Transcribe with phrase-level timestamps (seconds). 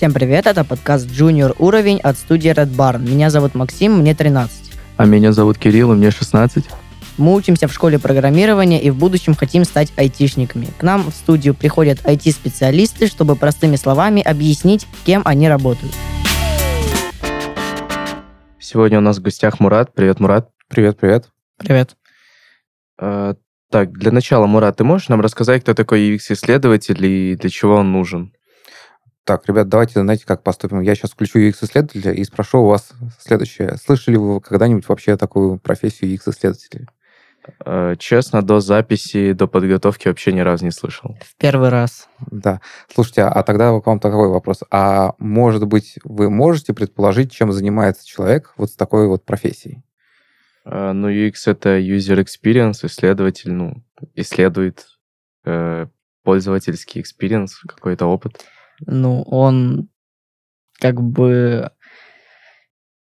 [0.00, 3.06] Всем привет, это подкаст Junior уровень от студии Red Barn.
[3.06, 4.72] Меня зовут Максим, мне 13.
[4.96, 6.64] А меня зовут Кирилл, и мне 16.
[7.18, 10.68] Мы учимся в школе программирования и в будущем хотим стать айтишниками.
[10.78, 15.92] К нам в студию приходят IT-специалисты, чтобы простыми словами объяснить, кем они работают.
[18.58, 19.92] Сегодня у нас в гостях Мурат.
[19.92, 20.48] Привет, Мурат.
[20.68, 21.28] Привет, привет.
[21.58, 21.94] Привет.
[22.98, 23.34] Э,
[23.70, 27.92] так, для начала, Мурат, ты можешь нам рассказать, кто такой UX-исследователь и для чего он
[27.92, 28.32] нужен?
[29.24, 30.80] Так, ребят, давайте, знаете, как поступим.
[30.80, 33.76] Я сейчас включу UX-исследователя и спрошу у вас следующее.
[33.76, 36.86] Слышали вы когда-нибудь вообще такую профессию UX-исследователя?
[37.64, 41.16] Э, честно, до записи, до подготовки вообще ни разу не слышал.
[41.20, 42.08] В первый раз.
[42.30, 42.60] Да.
[42.92, 44.62] Слушайте, а тогда к вам такой вопрос.
[44.70, 49.82] А может быть, вы можете предположить, чем занимается человек вот с такой вот профессией?
[50.64, 53.82] Э, ну, UX— это user experience, исследователь, ну,
[54.14, 54.86] исследует
[55.44, 55.86] э,
[56.22, 58.44] пользовательский experience, какой-то опыт.
[58.86, 59.88] Ну, он
[60.78, 61.70] как бы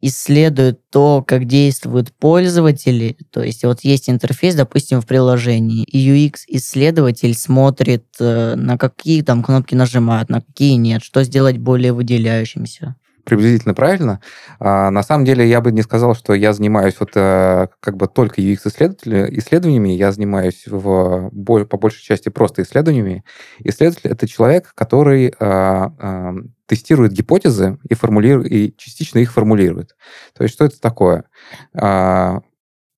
[0.01, 3.17] исследует то, как действуют пользователи.
[3.31, 9.43] То есть вот есть интерфейс, допустим, в приложении, и UX-исследователь смотрит, э, на какие там
[9.43, 12.95] кнопки нажимают, на какие нет, что сделать более выделяющимся
[13.29, 14.19] приблизительно правильно.
[14.59, 18.07] А, на самом деле я бы не сказал, что я занимаюсь вот э, как бы
[18.07, 21.29] только UX-исследованиями, я занимаюсь в,
[21.65, 23.23] по большей части просто исследованиями.
[23.59, 26.33] Исследователь— это человек, который а, а,
[26.65, 29.95] тестирует гипотезы и, формулирует, и частично их формулирует.
[30.35, 31.25] То есть что это такое?
[31.73, 32.41] А,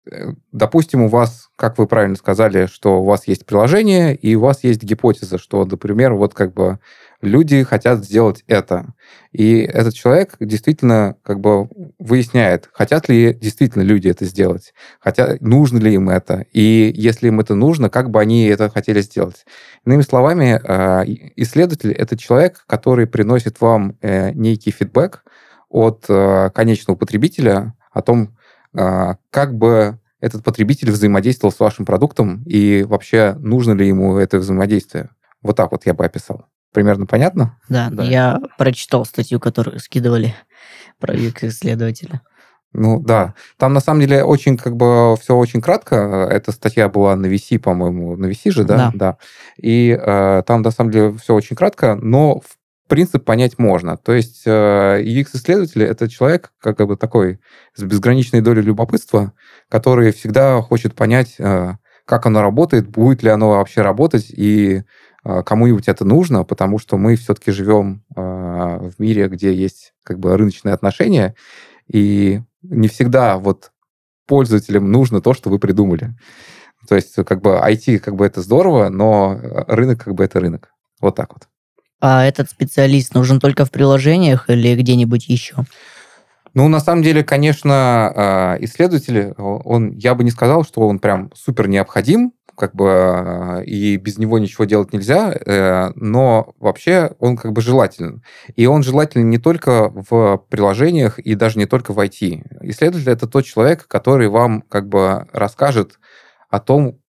[0.09, 4.42] э, допустим, у вас, как вы правильно сказали, что у вас есть приложение, и у
[4.42, 6.80] вас есть гипотеза, что, например, вот как бы
[7.22, 8.94] люди хотят сделать это.
[9.32, 11.70] И этот человек действительно как бы
[12.00, 17.40] выясняет, хотят ли действительно люди это сделать, хотя нужно ли им это, и если им
[17.40, 19.46] это нужно, как бы они это хотели сделать.
[19.86, 21.04] Иными словами, а,
[21.36, 25.24] исследователь— это человек, который приносит вам э, некий фидбэк
[25.70, 28.38] от э, конечного потребителя о том,
[28.74, 34.38] а, как бы этот потребитель взаимодействовал с вашим продуктом и вообще нужно ли ему это
[34.38, 35.10] взаимодействие.
[35.42, 36.46] Вот так вот я бы описал.
[36.74, 37.58] Примерно понятно?
[37.70, 38.04] Да, да.
[38.04, 40.34] я прочитал статью, которую скидывали
[41.00, 42.22] про UX-исследователя.
[42.74, 46.28] Ну да, там на самом деле очень как бы все очень кратко.
[46.31, 48.78] Эта статья была на VC, по-моему, на VC же, да?
[48.78, 48.92] Да.
[48.94, 49.18] да.
[49.58, 53.98] И э, там на самом деле все очень кратко, но в принцип понять можно.
[53.98, 57.40] То есть э, UX-исследователь— это человек как бы такой
[57.76, 59.34] с безграничной долей любопытства,
[59.70, 61.74] который всегда хочет понять, э,
[62.06, 64.84] как оно работает, будет ли оно вообще работать, и
[65.24, 70.36] кому-нибудь это нужно, потому что мы все-таки живем а, в мире, где есть как бы
[70.36, 71.36] рыночные отношения,
[71.88, 73.72] и не всегда вот
[74.28, 76.16] пользователям нужно то, что вы придумали.
[76.88, 79.38] То есть как бы IT как бы это здорово, но
[79.68, 80.74] рынок как бы это рынок.
[81.00, 81.48] Вот так вот.
[82.00, 85.56] А этот специалист нужен только в приложениях или где-нибудь еще?
[86.54, 91.31] Ну, на самом деле, конечно, а, исследователь, он, я бы не сказал, что он прям
[91.34, 97.38] супер необходим, как бы а, и без него ничего делать нельзя, э, но вообще он
[97.38, 98.23] как бы желателен.
[98.56, 102.44] И он желателен не только в приложениях и даже не только в IT.
[102.62, 106.00] Исследователь это тот человек, который вам как бы расскажет
[106.50, 107.00] о том,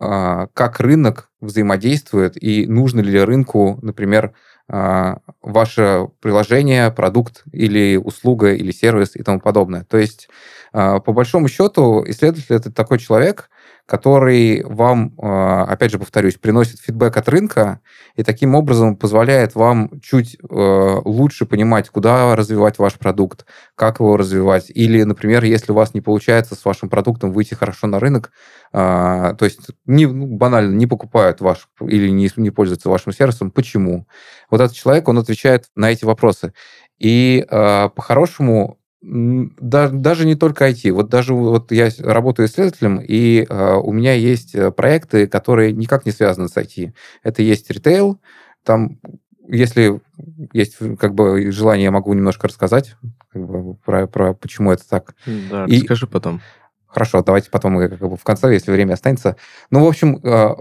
[0.00, 4.32] а, как рынок взаимодействует и нужно ли рынку, например,
[4.68, 9.84] а, ваше приложение, продукт или услуга или сервис и тому подобное.
[9.84, 10.28] То есть,
[10.70, 13.48] по большому счету, исследователь это такой человек,
[13.88, 17.80] который вам, а, опять же повторюсь, приносит фидбэк от рынка
[18.16, 24.18] и таким образом позволяет вам чуть э, лучше понимать, куда развивать ваш продукт, как его
[24.18, 24.66] развивать.
[24.68, 28.30] Или, например, если у вас не получается с вашим продуктом выйти хорошо на рынок,
[28.74, 33.50] а, то есть не, ну, банально не покупают ваш или не, не пользуются вашим сервисом,
[33.50, 34.06] почему?
[34.50, 36.52] Вот этот человек, он отвечает на эти вопросы.
[36.98, 40.90] И э, по-хорошему да, даже не только IT.
[40.90, 46.04] Вот даже вот я работаю исследователем, и э, у меня есть э, проекты, которые никак
[46.04, 46.92] не связаны с IT.
[47.22, 48.20] Это есть ритейл,
[48.64, 48.98] там,
[49.46, 50.00] если
[50.52, 52.96] есть как бы желание, я могу немножко рассказать
[53.32, 55.14] как бы, про, про почему это так.
[55.50, 55.80] Да, и...
[55.80, 56.40] расскажи потом.
[56.86, 59.36] Хорошо, давайте потом как бы в конце, если время останется.
[59.70, 60.56] Ну, в общем, э,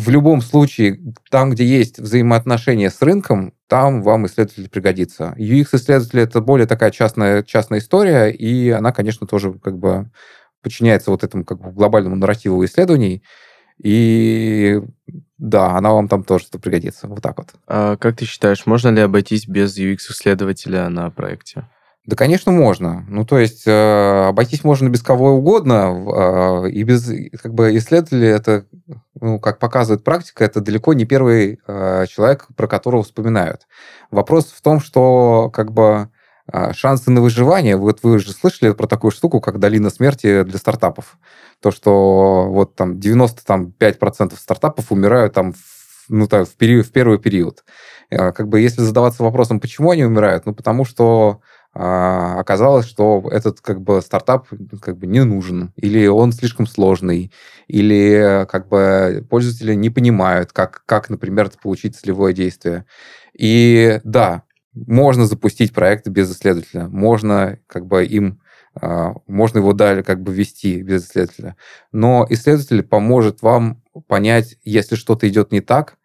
[0.00, 0.98] в любом случае,
[1.30, 5.34] там, где есть взаимоотношения с рынком, там вам исследователь пригодится.
[5.38, 10.10] UX-исследователь— это более такая частная, частная история, и она, конечно, тоже как бы
[10.62, 13.22] подчиняется вот этому как бы глобальному нарративу исследований.
[13.82, 14.80] И
[15.38, 17.06] да, она вам там тоже пригодится.
[17.06, 17.48] Вот так вот.
[17.66, 21.66] А как ты считаешь, можно ли обойтись без UX-исследователя на проекте?
[22.06, 23.04] Да, конечно, можно.
[23.08, 27.10] Ну, то есть э, обойтись можно без кого угодно, э, и без
[27.40, 28.66] как бы исследователя это
[29.20, 33.66] ну, как показывает практика, это далеко не первый э, человек, про которого вспоминают.
[34.10, 36.08] Вопрос в том, что как бы
[36.52, 40.58] э, шансы на выживание, вот вы же слышали про такую штуку, как долина смерти для
[40.58, 41.18] стартапов.
[41.60, 45.58] То, что вот там 95% стартапов умирают там в,
[46.08, 47.64] ну, так, в, период, в первый период.
[48.10, 53.24] Э, как бы если задаваться вопросом, почему они умирают, ну, потому что а, оказалось, что
[53.30, 54.48] этот как бы стартап
[54.80, 57.32] как бы не нужен, или он слишком сложный,
[57.68, 62.86] или как бы пользователи не понимают, как, как например, получить целевое действие.
[63.38, 64.42] И да,
[64.74, 68.40] можно запустить проект без исследователя, можно как бы им
[68.74, 71.56] а, можно его далее как бы вести без исследователя.
[71.92, 75.96] Но исследователь поможет вам понять, если что-то идет не так,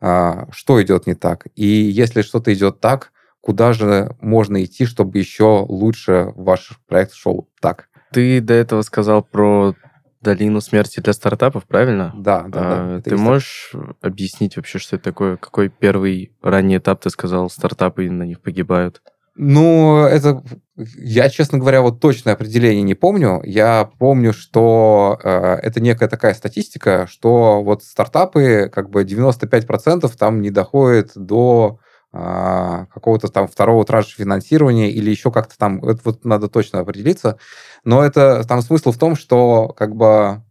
[0.00, 1.46] а, что идет не так.
[1.54, 7.48] И если что-то идет так, куда же можно идти, чтобы еще лучше ваш проект шел
[7.60, 7.88] так.
[8.12, 9.74] Ты до этого сказал про
[10.20, 12.12] долину смерти для стартапов, правильно?
[12.16, 13.02] Да, да, а, да.
[13.02, 13.96] Ты можешь так.
[14.02, 15.36] объяснить вообще, что это такое?
[15.36, 19.00] Какой первый ранний этап, ты сказал, стартапы на них погибают?
[19.36, 20.42] Ну, это
[20.76, 23.40] я, честно говоря, вот точное определение не помню.
[23.44, 30.40] Я помню, что э, это некая такая статистика, что вот стартапы как бы 95% там
[30.40, 31.78] не доходят до
[32.12, 37.38] какого-то там второго транша финансирования или еще как-то там, это вот надо точно определиться.
[37.84, 40.42] Но это там смысл в том, что как бы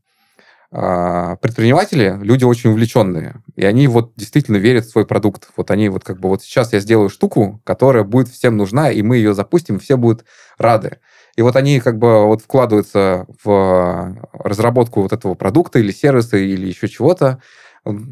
[0.72, 5.50] а, предприниматели люди очень увлеченные, и они вот действительно верят в свой продукт.
[5.58, 9.02] Вот они вот как бы вот сейчас я сделаю штуку, которая будет всем нужна, и
[9.02, 10.26] мы ее запустим, и все будут
[10.60, 11.00] рады.
[11.36, 16.68] И вот они как бы вот вкладываются в разработку вот этого продукта или сервиса или
[16.68, 17.42] еще чего-то,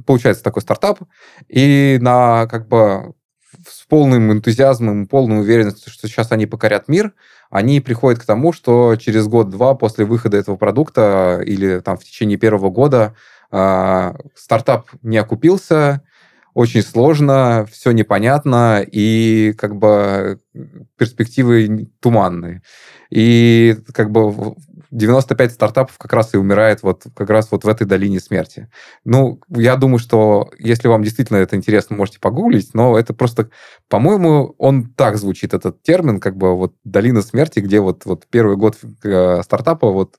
[0.08, 1.02] получается такой стартап,
[1.48, 3.14] и на как бы
[3.68, 7.14] с полным энтузиазмом, полной уверенностью, что сейчас они покорят мир,
[7.50, 12.38] они приходят к тому, что через год-два после выхода этого продукта или там в течение
[12.38, 13.16] первого года
[13.52, 16.02] э, стартап не окупился,
[16.54, 20.40] очень сложно, все непонятно, и как бы
[20.98, 22.64] перспективы туманные.
[23.12, 24.56] И как бы
[24.92, 28.70] 95 стартапов как раз и умирает вот как раз вот в этой долине смерти.
[29.04, 33.50] Ну, я думаю, что если вам действительно это интересно, можете погуглить, но это просто,
[33.90, 38.58] по-моему, он так звучит, этот термин, как бы вот долина смерти, где вот, вот первый
[38.58, 40.16] год э, стартапа, вот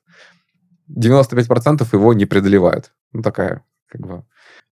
[0.90, 2.92] 95% его не преодолевают.
[3.12, 4.24] Ну, такая как бы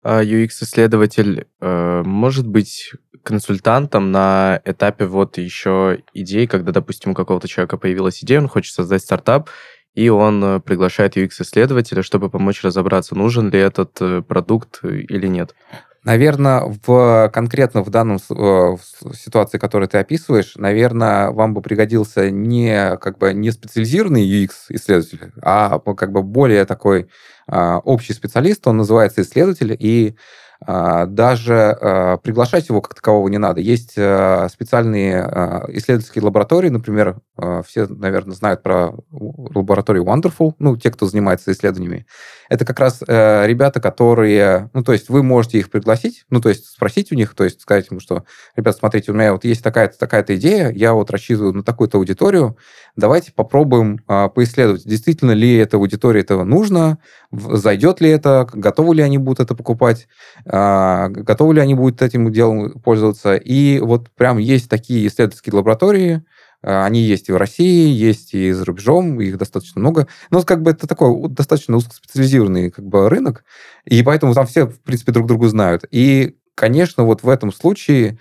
[0.04, 2.92] а UX-исследователь э, может быть
[3.24, 8.74] консультантом на этапе вот еще идей, когда, допустим, у какого-то человека появилась идея, он хочет
[8.74, 9.50] создать стартап,
[9.96, 15.56] и он э, приглашает UX-исследователя, чтобы помочь разобраться, нужен ли этот э, продукт или нет.
[16.04, 18.78] Наверное, в, конкретно в данном в
[19.14, 25.80] ситуации, которую ты описываешь, наверное, вам бы пригодился не, как бы, не специализированный UX-исследователь, а
[25.80, 27.08] как бы более такой
[27.48, 30.18] а, общий специалист, он называется исследователь, и
[30.66, 33.60] даже а, приглашать его как такового не надо.
[33.62, 35.22] Есть а, специальные
[35.70, 37.18] исследовательские лаборатории, например,
[37.66, 42.06] все, наверное, знают про лабораторию Wonderful, ну, те, кто занимается исследованиями.
[42.50, 46.68] Это как раз ребята, которые, ну, то есть вы можете их пригласить, ну, то есть
[46.68, 48.24] спросить у них, то есть сказать ему, что,
[48.56, 52.58] ребят, смотрите, у меня вот есть такая-то такая-то идея, я вот рассчитываю на такую-то аудиторию,
[52.96, 53.98] давайте попробуем
[54.36, 57.00] поисследовать, действительно ли эта аудитория этого нужно,
[57.32, 60.08] зайдет ли это, готовы ли они будут это покупать,
[60.46, 63.36] а, готовы ли они будут этим делом пользоваться.
[63.36, 66.24] И вот прям есть такие исследовательские лаборатории,
[66.62, 70.08] а, они есть и в России, есть и за рубежом, их достаточно много.
[70.30, 73.44] Но как бы это такой достаточно узкоспециализированный как бы рынок,
[73.86, 75.86] и поэтому там все, в принципе, друг друга знают.
[75.92, 78.20] И, конечно, вот в этом случае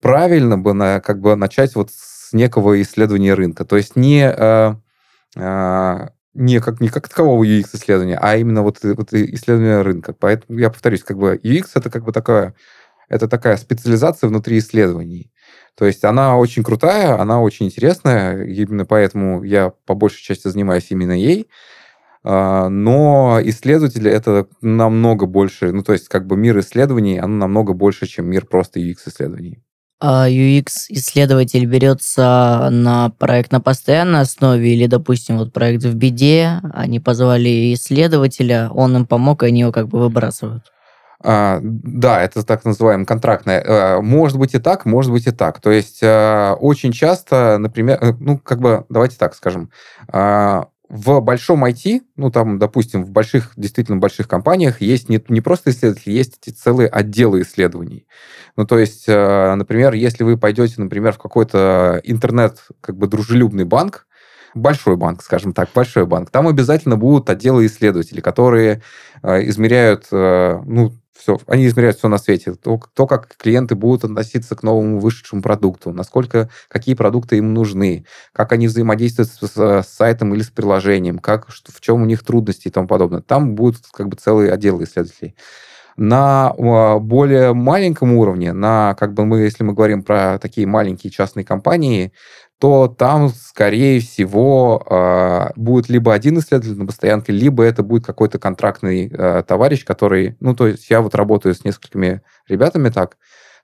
[0.00, 3.64] правильно бы на, как бы начать вот с некого исследования рынка.
[3.64, 4.76] То есть не а,
[6.34, 10.12] не как, не как такового UX-исследования, а именно вот, вот исследование рынка.
[10.12, 12.54] Поэтому я повторюсь, как бы UX это как бы такая,
[13.08, 15.30] это такая специализация внутри исследований.
[15.74, 20.86] То есть она очень крутая, она очень интересная, именно поэтому я по большей части занимаюсь
[20.90, 21.48] именно ей.
[22.24, 27.72] А, но исследователи это намного больше, ну то есть как бы мир исследований, оно намного
[27.72, 29.62] больше, чем мир просто UX-исследований.
[30.04, 36.98] А UX-исследователь берется на проект на постоянной основе или, допустим, вот проект в беде, они
[36.98, 40.64] позвали исследователя, он им помог, и они его как бы выбрасывают.
[41.22, 43.64] А, да, это так называемое контрактное.
[43.64, 45.60] А, может быть и так, может быть и так.
[45.60, 49.70] То есть а, очень часто, например, э, ну, как бы, давайте так скажем,
[50.08, 55.40] а, в большом IT, ну, там, допустим, в больших, действительно больших компаниях есть не, не
[55.40, 58.06] просто исследователи, есть эти целые отделы исследований.
[58.58, 63.64] Ну, то есть, э, например, если вы пойдете, например, в какой-то интернет, как бы, дружелюбный
[63.64, 64.06] банк,
[64.54, 68.82] большой банк, скажем так, большой банк, там обязательно будут отделы исследователей, которые
[69.22, 72.54] э, измеряют, э, ну, все, они измеряют все на свете.
[72.54, 78.06] То, то, как клиенты будут относиться к новому вышедшему продукту, насколько, какие продукты им нужны,
[78.32, 82.24] как они взаимодействуют с, с сайтом или с приложением, как, что, в чем у них
[82.24, 83.20] трудности и тому подобное.
[83.20, 85.36] Там будут как бы целые отделы исследователей.
[85.96, 91.10] На а, более маленьком уровне, на, как бы мы, если мы говорим про такие маленькие
[91.10, 92.12] частные компании,
[92.62, 98.38] то там, скорее всего, э, будет либо один исследователь на постоянке, либо это будет какой-то
[98.38, 100.36] контрактный э, товарищ, который...
[100.38, 103.16] Ну, то есть я вот работаю с несколькими ребятами так,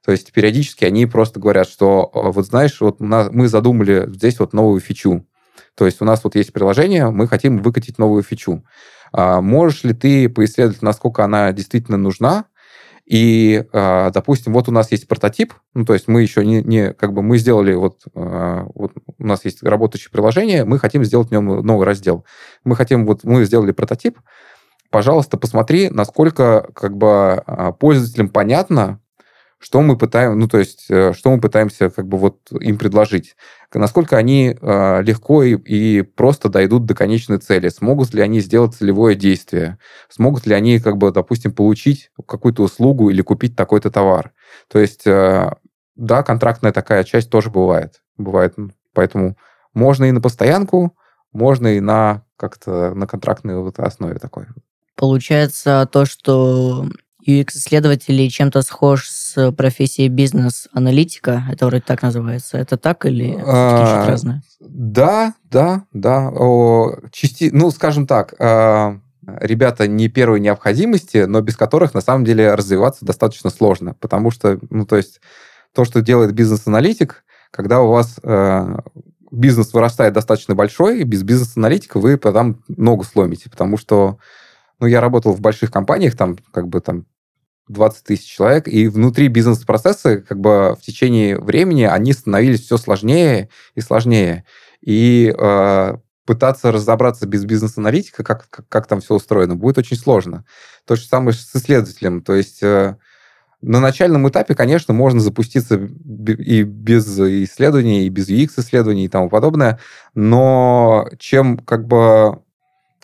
[0.04, 4.80] то есть периодически они просто говорят, что вот знаешь, вот мы задумали здесь вот новую
[4.80, 5.24] фичу.
[5.76, 8.64] То есть у нас вот есть приложение, мы хотим выкатить новую фичу.
[9.12, 12.46] А можешь ли ты поисследовать, насколько она действительно нужна,
[13.08, 16.92] и, а, допустим, вот у нас есть прототип, ну, то есть мы еще не, не
[16.92, 21.28] как бы мы сделали, вот, а, вот у нас есть работающее приложение, мы хотим сделать
[21.28, 22.26] в нем новый раздел.
[22.64, 24.18] Мы хотим, вот мы сделали прототип,
[24.90, 29.00] пожалуйста, посмотри, насколько как бы а, пользователям понятно,
[29.58, 33.36] что мы пытаем, ну, то есть, э, что мы пытаемся как бы вот им предложить.
[33.74, 37.68] Насколько они э, легко и, просто дойдут до конечной цели.
[37.68, 39.78] Смогут ли они сделать целевое действие?
[40.08, 44.32] Смогут ли они, как бы, допустим, получить какую-то услугу или купить такой-то товар?
[44.68, 45.50] То есть, э,
[45.96, 48.00] да, контрактная такая часть тоже бывает.
[48.16, 48.54] Бывает.
[48.94, 49.36] Поэтому
[49.74, 50.96] можно и на постоянку,
[51.32, 54.46] можно и на как-то на контрактной вот основе такой.
[54.94, 56.86] Получается то, что
[57.28, 62.56] UX-исследователей чем-то схож с профессией бизнес-аналитика, это вроде так называется.
[62.56, 64.42] Это так или а, чуть разное?
[64.60, 66.30] Да, да, да.
[66.30, 67.50] О, части...
[67.52, 73.04] Ну, скажем так, а, ребята не первой необходимости, но без которых на самом деле развиваться
[73.04, 75.20] достаточно сложно, потому что, ну, то есть
[75.74, 78.76] то, что делает бизнес-аналитик, когда у вас э,
[79.30, 84.18] бизнес вырастает достаточно большой, без бизнес-аналитика вы потом ногу сломите, потому что
[84.80, 87.06] ну, я работал в больших компаниях, там, как бы, там,
[87.68, 93.48] 20 тысяч человек, и внутри бизнес-процесса как бы в течение времени они становились все сложнее
[93.74, 94.44] и сложнее.
[94.80, 100.44] И э, пытаться разобраться без бизнес-аналитика, как, как, как там все устроено, будет очень сложно.
[100.84, 102.22] То же самое с исследователем.
[102.22, 102.96] То есть э,
[103.60, 109.80] на начальном этапе, конечно, можно запуститься и без исследований, и без UX-исследований и тому подобное,
[110.14, 112.40] но чем как бы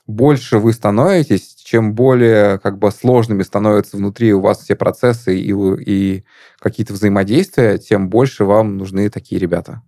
[0.06, 5.52] больше вы становитесь, чем более как бы сложными становятся внутри у вас все процессы и,
[5.87, 6.25] и
[6.58, 9.82] какие-то взаимодействия, тем больше вам нужны такие ребята.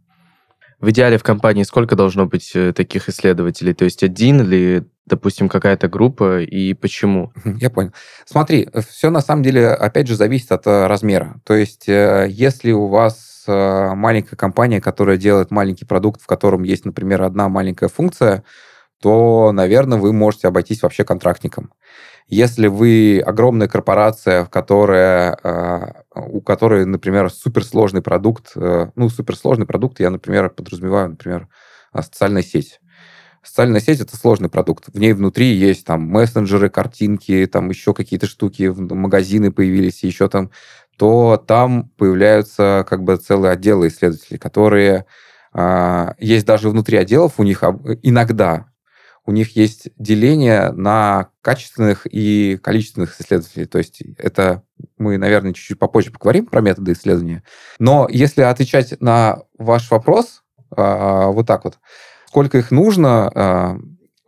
[0.81, 3.73] В идеале в компании сколько должно быть э, таких исследователей?
[3.73, 7.33] То есть один или, допустим, какая-то группа, и почему?
[7.45, 7.93] Я понял.
[8.27, 11.41] Смотри, все на самом деле, опять же, зависит от э, размера.
[11.45, 16.85] То есть э, если у вас маленькая компания, которая делает маленький продукт, в котором есть,
[16.85, 18.43] например, одна маленькая функция,
[19.01, 21.73] то, наверное, вы можете обойтись вообще контрактником.
[22.29, 30.01] Если вы огромная корпорация, которая, а, у которой, например, суперсложный продукт, э, ну, суперсложный продукт,
[30.01, 31.49] я, например, подразумеваю, например,
[31.93, 32.81] а, социальная сеть.
[33.45, 34.87] Социальная сеть это сложный продукт.
[34.93, 40.51] В ней внутри есть там мессенджеры, картинки, там еще какие-то штуки, магазины появились, еще там,
[40.99, 45.07] то там появляются как бы целые отделы исследователей, которые
[45.55, 47.63] э, есть даже внутри отделов у них
[48.03, 48.67] иногда
[49.27, 53.67] у них есть деление на качественных и количественных исследователей.
[53.67, 54.63] То есть это
[54.99, 57.43] мы, наверное, чуть-чуть попозже поговорим про методы исследования.
[57.79, 61.79] Но если отвечать на ваш вопрос а, вот так вот,
[62.29, 63.79] сколько их нужно, а,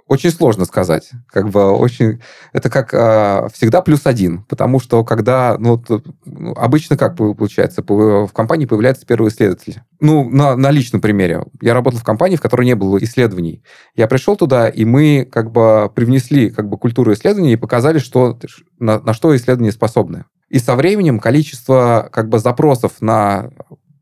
[0.08, 1.10] очень сложно сказать.
[1.28, 2.20] Как бы очень...
[2.52, 4.42] Это как э, всегда плюс один.
[4.44, 5.56] Потому что когда...
[5.58, 5.82] Ну,
[6.24, 7.84] ну обычно как получается?
[7.86, 9.82] В компании появляется первый исследователь.
[10.00, 11.44] Ну, на, на личном примере.
[11.60, 13.62] Я работал в компании, в которой не было исследований.
[13.94, 18.38] Я пришел туда, и мы как бы привнесли как бы культуру исследований и показали, что,
[18.78, 20.24] на, на что исследования способны.
[20.48, 23.50] И со временем количество как бы запросов на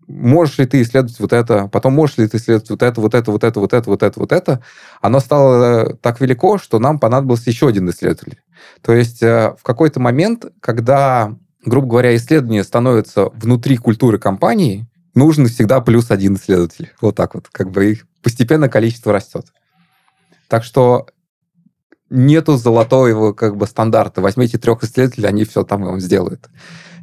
[0.09, 3.31] можешь ли ты исследовать вот это, потом можешь ли ты исследовать вот это, вот это,
[3.31, 4.63] вот это, вот это, вот это, вот это,
[5.01, 8.41] оно стало так велико, что нам понадобился еще один исследователь.
[8.83, 11.35] То есть э, в какой-то момент, когда,
[11.65, 16.93] грубо говоря, исследование становится внутри культуры компании, нужен всегда плюс один исследователь.
[17.01, 17.49] Вот так вот.
[17.51, 19.47] Как бы их постепенно количество растет.
[20.49, 21.07] Так что
[22.11, 24.21] нету золотого как бы стандарта.
[24.21, 26.49] Возьмите трех исследователей, они все там вам сделают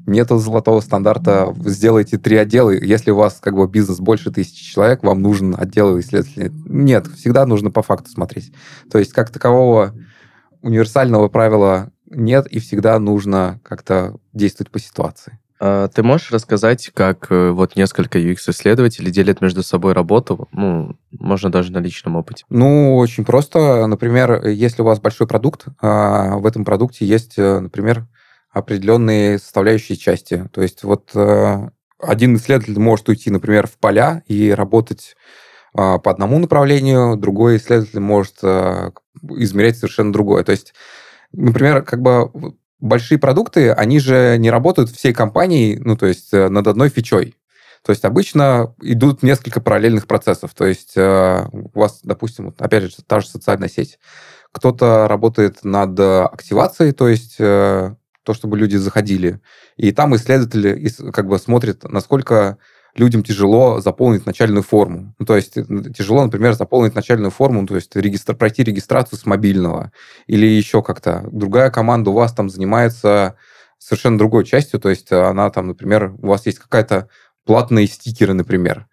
[0.06, 2.72] нету золотого стандарта, сделайте три отдела.
[2.72, 6.52] Если у вас как бы бизнес больше тысячи человек, вам нужен отдел исследователей.
[6.66, 8.54] Нет, всегда нужно по факту смотреть.
[8.92, 9.94] То есть как такового
[10.62, 15.40] универсального правила нет, и всегда нужно как-то действовать по ситуации.
[15.66, 20.50] А ты можешь рассказать, как э, вот несколько UX-исследователей делят между собой работу?
[20.52, 22.44] Ну, можно даже на личном опыте.
[22.50, 23.88] Ну, очень просто.
[23.88, 28.06] Например, если у вас большой продукт, а, в этом продукте есть, э, например,
[28.54, 30.48] определенные составляющие части.
[30.54, 31.70] То есть вот э,
[32.00, 35.16] один исследователь может уйти, например, в поля и работать
[35.76, 40.44] а, по одному направлению, другой исследователь может измерять совершенно другое.
[40.44, 40.74] То есть,
[41.32, 42.30] например, как бы
[42.84, 47.36] большие продукты, они же не работают всей компанией, ну, то есть э, над одной фичой.
[47.82, 50.54] То есть обычно идут несколько параллельных процессов.
[50.54, 54.00] То есть э, у вас, допустим, опять же, та же социальная сеть.
[54.52, 59.40] Кто-то работает над активацией, то есть э, то, чтобы люди заходили.
[59.78, 62.58] И там исследователи как бы смотрят, насколько
[62.96, 65.16] людям тяжело заполнить начальную форму.
[65.18, 69.92] Ну, то есть тяжело, например, заполнить начальную форму, то есть регистр, пройти регистрацию с мобильного
[70.28, 71.28] или еще как-то.
[71.32, 73.36] Другая команда у вас там занимается
[73.80, 77.10] совершенно другой частью, то есть она там, например, у вас есть какая-то
[77.46, 78.88] платные стикеры, например,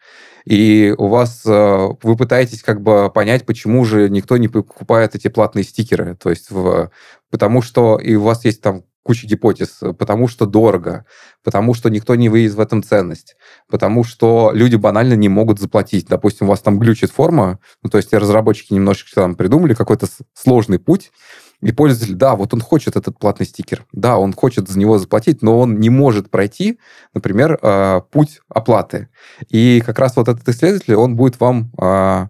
[0.44, 5.28] и у вас э, вы пытаетесь как бы понять, почему же никто не покупает эти
[5.28, 6.90] платные стикеры, то есть в,
[7.30, 11.04] потому что и у вас есть там куча гипотез, потому что дорого,
[11.42, 13.36] потому что никто не выйдет в этом ценность,
[13.68, 16.06] потому что люди банально не могут заплатить.
[16.06, 20.78] Допустим, у вас там глючит форма, ну, то есть разработчики немножечко там придумали какой-то сложный
[20.78, 21.10] путь,
[21.62, 25.42] и пользователь, да, вот он хочет этот платный стикер, да, он хочет за него заплатить,
[25.42, 26.78] но он не может пройти,
[27.12, 29.08] например, э, путь оплаты.
[29.50, 32.28] И как раз вот этот исследователь, он будет вам э,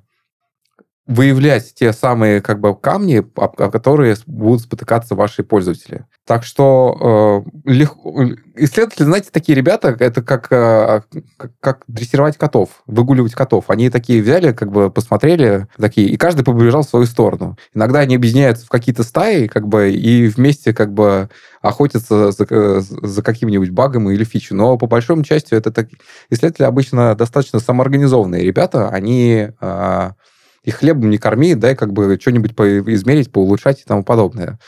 [1.11, 6.07] выявлять те самые как бы камни, об, которые будут спотыкаться ваши пользователи.
[6.25, 8.25] Так что э, легко...
[8.55, 11.03] исследователи, знаете, такие ребята, это как, э,
[11.37, 13.65] как, как дрессировать котов, выгуливать котов.
[13.69, 17.57] Они такие взяли, как бы посмотрели, такие, и каждый побежал в свою сторону.
[17.75, 21.29] Иногда они объединяются в какие-то стаи, как бы, и вместе как бы
[21.61, 24.55] охотятся за, за каким-нибудь багом или фичу.
[24.55, 25.89] Но по большому части это так...
[26.31, 28.91] исследователи обычно достаточно самоорганизованные ребята.
[28.91, 30.11] Они э,
[30.63, 34.59] их хлебом не корми, дай как бы что-нибудь измерить, поулучшать и тому подобное.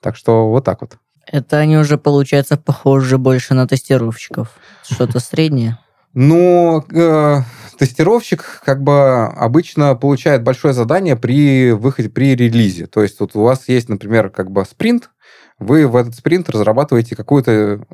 [0.00, 0.96] Так что вот так вот.
[1.30, 4.50] Это они уже, получается, похожи больше на тестировщиков.
[4.82, 5.78] Что-то среднее.
[6.14, 7.40] Ну, э,
[7.78, 12.86] тестировщик как бы обычно получает большое задание при выходе, при релизе.
[12.86, 15.10] То есть вот у вас есть, например, как бы спринт,
[15.58, 17.84] вы в этот спринт разрабатываете какую-то...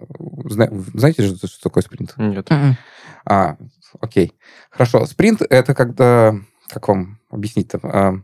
[0.95, 2.14] Знаете, что, такое спринт?
[2.17, 2.49] Нет.
[2.51, 2.77] Мгм.
[3.25, 3.57] А,
[4.01, 4.35] окей.
[4.71, 5.07] Хорошо.
[5.07, 6.37] Спринт— это когда...
[6.75, 7.79] Как вам объяснить-то?
[7.85, 8.15] А,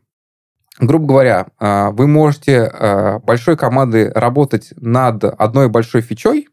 [0.81, 6.49] грубо говоря, а, вы можете а, большой командой работать над одной большой фичой,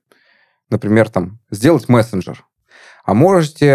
[0.69, 2.45] например, там, сделать мессенджер,
[3.03, 3.67] а можете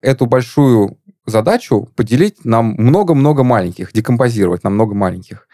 [0.00, 5.48] эту большую задачу поделить на много-много маленьких, декомпозировать на много маленьких.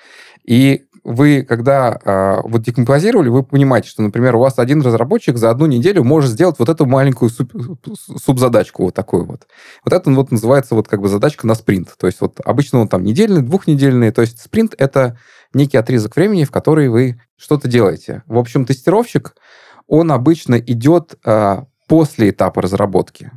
[0.44, 5.50] И вы, когда э, вот декомпозировали, вы понимаете, что, например, у вас один разработчик за
[5.50, 7.52] одну неделю может сделать вот эту маленькую суп,
[7.94, 9.46] субзадачку вот такую вот.
[9.84, 11.94] Вот это вот называется вот как бы задачка на спринт.
[11.98, 14.12] То есть вот обычно он там недельный, двухнедельный.
[14.12, 15.18] То есть спринт— это
[15.52, 18.22] некий отрезок времени, в который вы что-то делаете.
[18.26, 19.36] В общем, тестировщик,
[19.86, 23.30] он обычно идет э, после этапа разработки.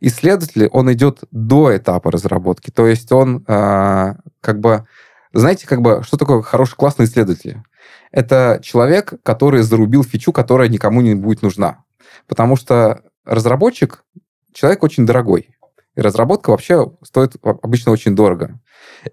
[0.00, 2.70] Исследователь, он идет до этапа разработки.
[2.70, 4.86] То есть он э, как бы
[5.32, 7.62] знаете, как бы, что такое хороший, классный исследователь?
[8.10, 11.84] Это человек, который зарубил фичу, которая никому не будет нужна.
[12.26, 14.04] Потому что разработчик—
[14.52, 15.56] человек очень дорогой.
[15.94, 18.60] И разработка вообще стоит обычно очень дорого.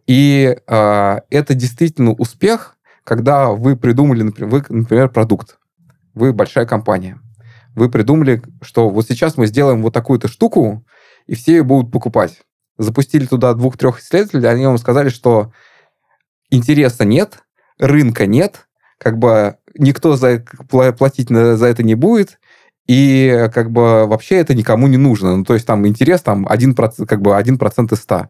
[0.08, 5.58] И э, это действительно успех, когда вы придумали, например, вы, например, продукт.
[6.14, 7.20] Вы большая компания.
[7.76, 10.86] Вы придумали, что вот сейчас мы сделаем вот такую-то штуку,
[11.28, 12.42] и все ее будут покупать.
[12.78, 15.52] Запустили туда двух-трех исследователей, они вам сказали, что
[16.50, 17.40] интереса нет,
[17.78, 22.40] рынка нет, как бы никто за, платить за это не будет,
[22.88, 25.38] и как бы вообще это никому не нужно.
[25.38, 28.30] Ну, то есть там интерес там 1%, как бы 1% из 100.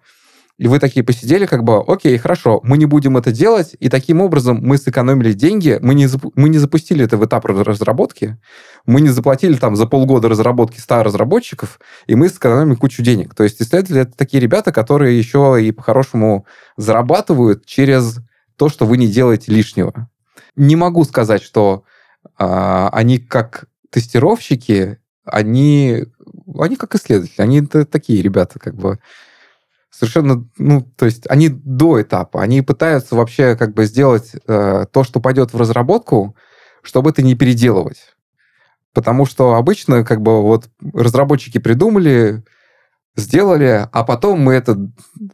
[0.60, 4.20] И вы такие посидели, как бы, окей, хорошо, мы не будем это делать, и таким
[4.20, 8.38] образом мы сэкономили деньги, мы не, мы не запустили это в этап разработки,
[8.86, 13.36] мы не заплатили там за полгода разработки 100 разработчиков, и мы сэкономили кучу денег.
[13.36, 16.46] То есть исследователи— это такие ребята, которые еще и по-хорошему
[16.76, 18.18] зарабатывают через
[18.58, 20.10] то, что вы не делаете лишнего.
[20.58, 21.86] Не могу сказать, что
[22.38, 26.04] а, они как тестировщики, они,
[26.60, 29.00] они как исследователи, они такие ребята, как бы
[29.90, 35.04] совершенно, ну, то есть они до этапа, они пытаются вообще как бы сделать э, то,
[35.04, 36.36] что пойдет в разработку,
[36.82, 38.16] чтобы это не переделывать.
[38.94, 42.44] Потому что обычно как бы вот разработчики придумали,
[43.16, 44.78] сделали, а потом мы это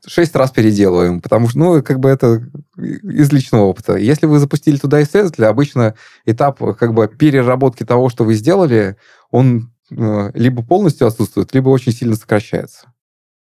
[0.05, 2.43] шесть раз переделываем, потому что, ну, как бы это
[2.77, 3.95] из личного опыта.
[3.95, 8.97] Если вы запустили туда исследователя, обычно этап как бы переработки того, что вы сделали,
[9.31, 12.87] он э, либо полностью отсутствует, либо очень сильно сокращается.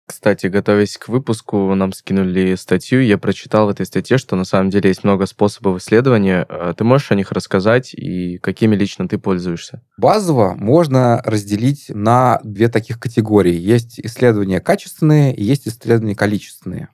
[0.07, 3.01] Кстати, готовясь к выпуску, нам скинули статью.
[3.01, 6.45] Я прочитал в этой статье, что на самом деле есть много способов исследования.
[6.47, 9.81] А ты можешь о них рассказать и какими лично ты пользуешься?
[9.97, 13.55] Базово можно разделить на две таких категории.
[13.55, 16.89] Есть исследования качественные и есть исследования количественные.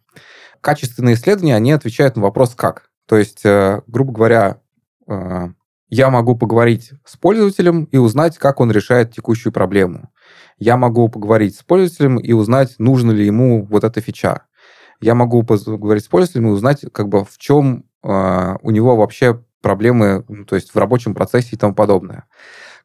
[0.61, 2.91] Качественные исследования, они отвечают на вопрос «как?».
[3.09, 4.61] То есть, э, грубо говоря,
[5.09, 5.49] э,
[5.89, 10.11] я могу поговорить с пользователем и узнать, как он решает текущую проблему
[10.59, 14.43] я могу поговорить с пользователем и узнать, нужно ли ему вот эта фича.
[15.01, 19.43] Я могу поговорить с пользователем и узнать, как бы в чем э, у него вообще
[19.63, 22.25] проблемы, ну, то есть в рабочем процессе и тому подобное.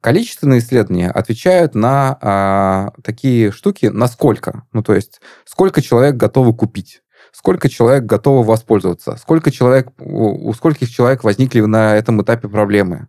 [0.01, 7.01] Количественные исследования отвечают на э, такие штуки, насколько, ну то есть сколько человек готовы купить
[7.35, 13.07] сколько человек готовы воспользоваться, сколько человек, у скольких человек возникли на этом этапе проблемы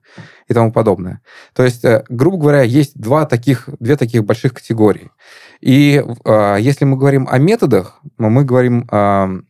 [0.48, 1.20] и тому подобное.
[1.54, 5.10] То есть, э, грубо говоря, есть два таких, две таких больших категории.
[5.60, 9.40] И э, если мы говорим о методах, мы говорим э,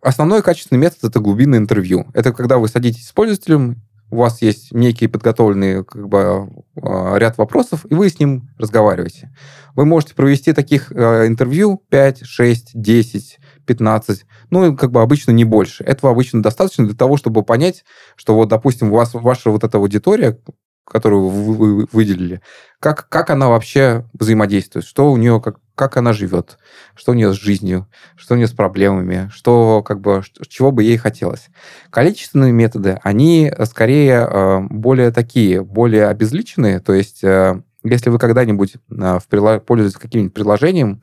[0.00, 2.06] Основной качественный метод– это глубинное интервью.
[2.12, 7.86] Это когда вы садитесь с пользователем, у вас есть некий подготовленный как бы, ряд вопросов,
[7.88, 9.32] и вы с ним разговариваете.
[9.74, 15.84] Вы можете провести таких интервью 5, 6, 10, 15, ну, как бы обычно не больше.
[15.84, 17.84] Этого обычно достаточно для того, чтобы понять,
[18.16, 20.38] что вот, допустим, у вас ваша вот эта аудитория,
[20.84, 22.42] которую вы выделили,
[22.80, 26.58] как, как она вообще взаимодействует, что у нее, как, как она живет,
[26.94, 30.82] что у нее с жизнью, что у нее с проблемами, что, как бы, чего бы
[30.82, 31.48] ей хотелось.
[31.90, 38.74] Количественные методы, они скорее э, более такие, более обезличенные, то есть э, если вы когда-нибудь
[38.74, 41.02] э, в пользуетесь каким-нибудь приложением,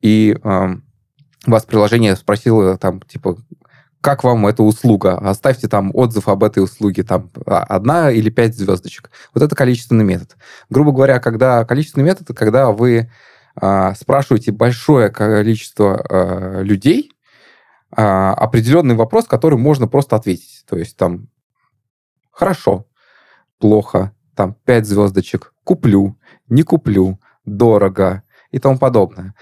[0.00, 0.36] и
[1.52, 3.36] вас приложение спросило там, типа,
[4.00, 5.16] как вам эта услуга?
[5.18, 9.10] Оставьте там отзыв об этой услуге, там, а, одна или пять звездочек.
[9.32, 10.36] Вот это количественный метод.
[10.68, 13.10] Грубо говоря, когда количественный метод, когда вы
[13.56, 17.12] а, спрашиваете большое количество а, людей
[17.90, 20.64] а, определенный вопрос, который можно просто ответить.
[20.68, 21.28] То есть там
[22.30, 22.86] хорошо,
[23.58, 29.34] плохо, там пять звездочек, куплю, не куплю, дорого и тому подобное.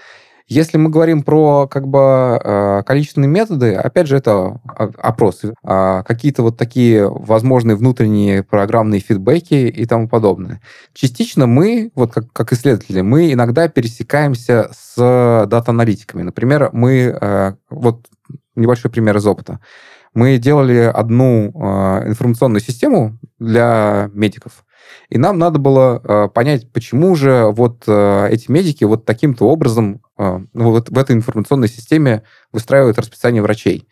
[0.53, 6.43] Если мы говорим про как бы э, количественные методы, опять же, это опросы, а, какие-то
[6.43, 10.61] вот такие возможные внутренние программные фидбэки и тому подобное.
[10.93, 16.21] Частично мы, вот как, как исследователи, мы иногда пересекаемся с дата-аналитиками.
[16.21, 18.05] Например, мы, э, вот
[18.55, 19.59] небольшой пример из опыта.
[20.13, 24.63] Мы делали одну э, информационную систему для медиков,
[25.09, 30.01] и нам надо было э, понять, почему же вот э, эти медики вот таким-то образом
[30.17, 33.87] э, ну, вот в этой информационной системе выстраивают расписание врачей.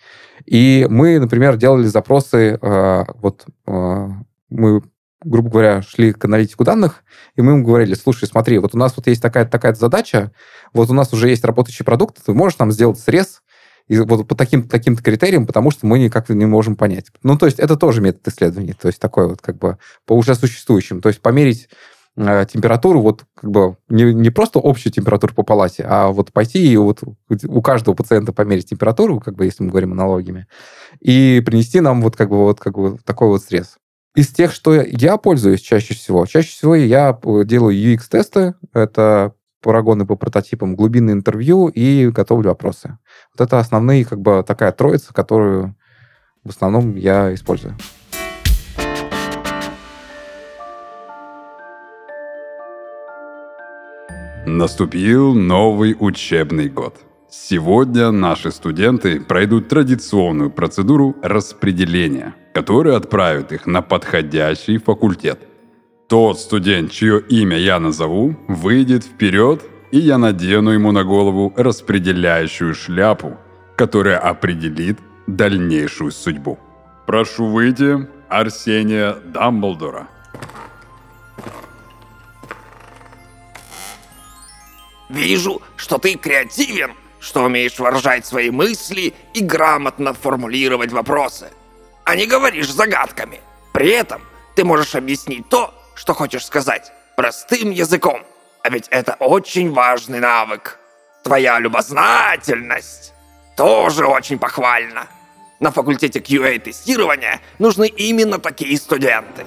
[0.46, 4.08] И мы, например, делали запросы, э, вот э,
[4.50, 4.82] мы
[5.24, 7.04] грубо говоря, шли к аналитику данных,
[7.36, 10.32] и мы им говорили, слушай, смотри, вот у нас вот есть такая-то такая задача,
[10.74, 13.44] вот у нас уже есть работающий продукт, ты можешь нам сделать срез
[13.92, 17.08] и вот по таким таким критериям, потому что мы никак не можем понять.
[17.24, 20.34] Ну, то есть это тоже метод исследования, то есть такой вот как бы по уже
[20.34, 21.02] существующим.
[21.02, 21.68] То есть померить
[22.16, 26.72] э, температуру, вот как бы не, не просто общую температуру по палате, а вот пойти
[26.72, 30.48] и вот у каждого пациента померить температуру, как бы если мы говорим аналогиями,
[31.02, 33.76] и принести нам вот как бы вот как бы такой вот срез.
[34.16, 38.54] Из тех, что я пользуюсь чаще всего, чаще всего я э, делаю UX-тесты.
[38.74, 42.98] Это парагоны по прототипам, глубинные интервью и готовлю опросы.
[43.34, 45.76] Вот это основные, как бы, такая троица, которую
[46.44, 47.76] в основном я использую.
[54.46, 56.98] Наступил новый учебный год.
[57.30, 65.40] Сегодня наши студенты пройдут традиционную процедуру распределения, которая отправит их на подходящий факультет–
[66.12, 72.76] тот студент, чье имя я назову, выйдет вперед, и я надену ему на голову распределяющую
[72.76, 73.38] шляпу,
[73.78, 76.60] которая определит дальнейшую судьбу.
[77.08, 80.10] Прошу выйти Арсения Дамблдора.
[85.08, 91.48] Вижу, что ты креативен, что умеешь выражать свои мысли и грамотно формулировать вопросы,
[92.04, 93.40] а не говоришь загадками.
[93.72, 94.22] При этом
[94.58, 98.24] ты можешь объяснить то, что хочешь сказать, простым языком.
[98.64, 100.80] А ведь это очень важный навык.
[101.24, 103.14] Твоя любознательность
[103.56, 105.06] тоже очень похвальна.
[105.60, 109.46] На факультете QA-тестирования нужны именно такие студенты.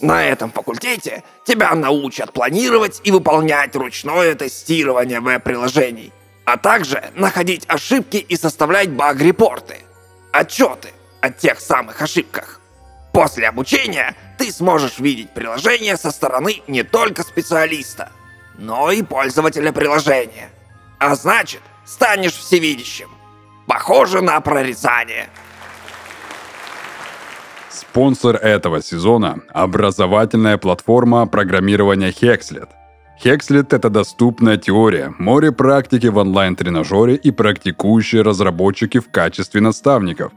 [0.00, 6.12] На этом факультете тебя научат планировать и выполнять ручное тестирование веб-приложений,
[6.44, 9.78] а также находить ошибки и составлять баг-репорты,
[10.32, 12.60] отчеты о тех самых ошибках.
[13.12, 18.10] После обучения ты сможешь видеть приложение со стороны не только специалиста,
[18.58, 20.50] но и пользователя приложения.
[20.98, 23.08] А значит, станешь всевидящим.
[23.68, 25.28] Похоже на прорицание.
[27.70, 32.68] Спонсор этого сезона– образовательная платформа программирования Hexlet.
[33.22, 40.32] Hexlet– это доступная теория, море практики в онлайн-тренажере и практикующие разработчики в качестве наставников.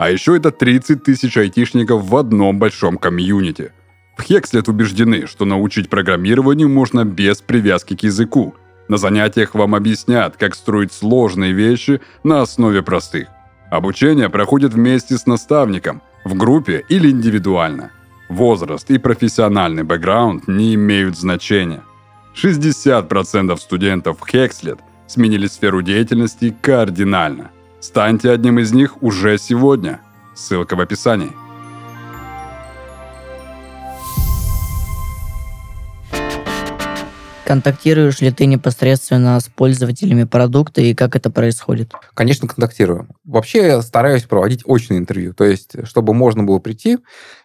[0.00, 3.74] А еще это 30 тысяч айтишников в одном большом комьюнити.
[4.16, 8.54] В Hexlet убеждены, что научить программированию можно без привязки к языку.
[8.88, 13.28] На занятиях вам объяснят, как строить сложные вещи на основе простых.
[13.70, 17.90] Обучение проходит вместе с наставником– в группе или индивидуально.
[18.30, 21.82] Возраст и профессиональный бэкграунд не имеют значения.
[22.42, 27.50] 60% студентов Хекслет сменили сферу деятельности кардинально.
[27.80, 30.00] Станьте одним из них уже сегодня.
[30.34, 31.32] Ссылка в описании.
[37.46, 41.92] Контактируешь ли ты непосредственно с пользователями продукта и как это происходит?
[42.14, 43.08] Конечно, контактирую.
[43.24, 46.98] Вообще я стараюсь проводить очное интервью, то есть чтобы можно было прийти,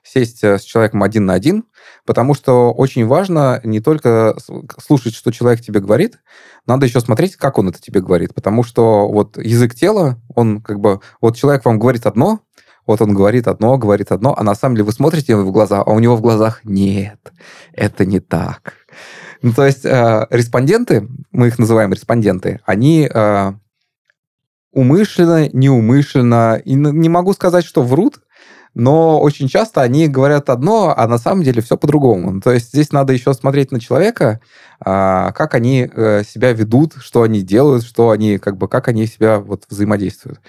[0.04, 1.64] сесть э, с человеком один на один,
[2.06, 4.36] потому что очень важно не только
[4.82, 6.20] слушать, что человек тебе говорит,
[6.66, 10.80] надо еще смотреть, как он это тебе говорит, потому что вот язык тела, он как
[10.80, 12.40] бы, вот человек вам говорит одно,
[12.86, 15.82] вот он говорит одно, говорит одно, а на самом деле вы смотрите ему в глаза,
[15.82, 17.20] а у него в глазах нет,
[17.74, 18.74] это не так.
[19.42, 23.54] Ну, то есть э, респонденты, мы их называем респонденты, они э,
[24.72, 28.20] умышленно, неумышленно, и не могу сказать, что врут,
[28.76, 32.42] но очень часто они говорят одно, а на самом деле все по-другому.
[32.42, 34.42] То есть здесь надо еще смотреть на человека,
[34.86, 39.40] как они э, себя ведут, что они делают, что они, как бы, как они себя
[39.40, 40.40] вот взаимодействуют.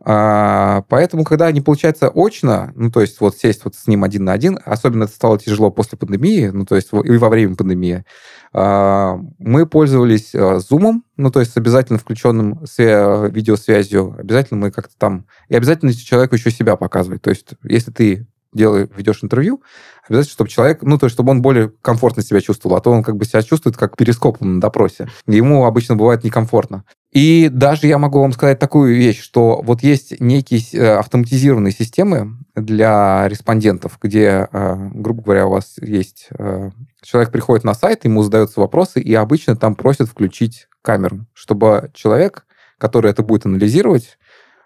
[0.00, 4.24] А, поэтому, когда не получается очно, ну, то есть вот сесть вот с ним один
[4.24, 8.04] на один, особенно это стало тяжело после пандемии, ну, то есть и во время пандемии,
[8.52, 14.14] а, мы пользовались а, Zoom, ну, то есть с обязательно включенным видеосвязью.
[14.18, 15.26] Обязательно мы как-то там...
[15.48, 17.22] И обязательно человеку еще себя показывать.
[17.22, 19.62] То есть если ты делаешь, ведешь интервью,
[20.08, 23.02] обязательно, чтобы человек, ну, то есть, чтобы он более комфортно себя чувствовал, а то он
[23.02, 25.08] как бы себя чувствует как перископом на допросе.
[25.26, 26.84] Ему обычно бывает некомфортно.
[27.12, 32.36] И даже я могу вам сказать такую вещь, что вот есть некие э, автоматизированные системы
[32.54, 36.28] для респондентов, где, э, грубо говоря, у вас есть...
[36.38, 36.70] Э,
[37.02, 42.44] человек приходит на сайт, ему задаются вопросы, и обычно там просят включить камеру, чтобы человек,
[42.76, 44.18] который это будет анализировать,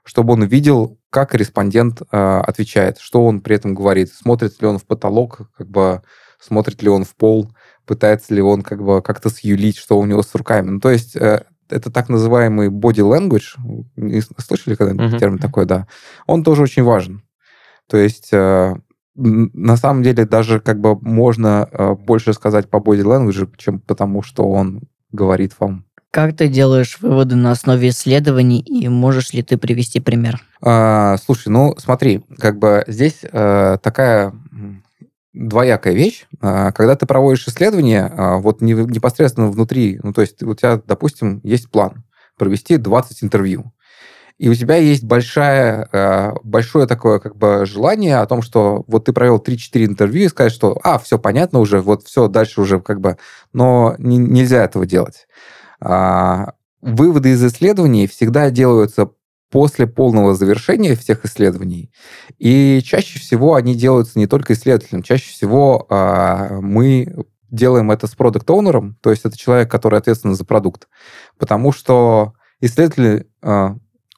[0.05, 4.87] чтобы он видел, как респондент отвечает, что он при этом говорит, смотрит ли он в
[4.87, 6.03] потолок, как бы
[6.40, 7.53] смотрит ли он в пол,
[7.87, 10.70] пытается ли он как бы как-то сюлить, что у него с руками.
[10.70, 11.14] Ну, то есть
[11.72, 13.57] это так называемый body language.
[14.38, 15.18] Слышали когда-нибудь uh-huh.
[15.18, 15.87] термин такой, да?
[16.27, 17.22] Он тоже очень важен.
[17.88, 18.75] То есть э,
[19.14, 24.22] на самом деле даже как бы можно э, больше сказать по body language, чем потому,
[24.22, 25.85] что он говорит вам.
[26.12, 30.42] Как ты делаешь выводы на основе исследований, и можешь ли ты привести пример?
[30.61, 34.35] А, слушай, ну смотри, как бы здесь э, такая
[35.33, 36.27] двоякая вещь.
[36.42, 41.40] А, когда ты проводишь исследование, а, вот непосредственно внутри, ну, то есть у тебя, допустим,
[41.44, 42.05] есть план
[42.37, 43.72] провести 20 интервью.
[44.37, 49.07] И у тебя есть большая, а, большое такое как бы желание о том, что вот
[49.07, 52.81] ты провел 3-4 интервью и сказать, что, а, все понятно уже, вот все, дальше уже
[52.81, 53.16] как бы...
[53.55, 55.27] Но не, нельзя этого делать.
[56.83, 59.11] Выводы из исследований всегда делаются
[59.53, 61.92] после полного завершения всех исследований.
[62.38, 68.14] И чаще всего они делаются не только исследователем, чаще всего э, мы делаем это с
[68.14, 70.88] продукт оунером то есть это человек, который ответственен за продукт.
[71.38, 73.68] Потому что исследователь, э,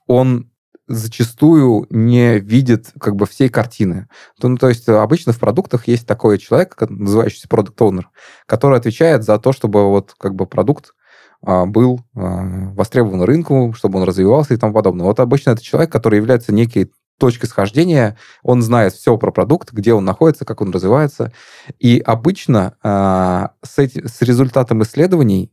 [0.07, 0.51] он
[0.87, 4.09] зачастую не видит как бы всей картины.
[4.41, 8.11] То, ну, то есть обычно в продуктах есть такой человек, называющийся продукт оунер
[8.47, 11.04] который отвечает за то, чтобы вот как бы продукт а,
[11.45, 15.05] был а, востребован рынку, чтобы он развивался и тому подобное.
[15.05, 19.95] Вот обычно это человек, который является некой точкой схождения, он знает все про продукт, где
[19.95, 21.33] он находится, как он развивается.
[21.79, 25.53] И обычно э, с, эти, с результатом исследований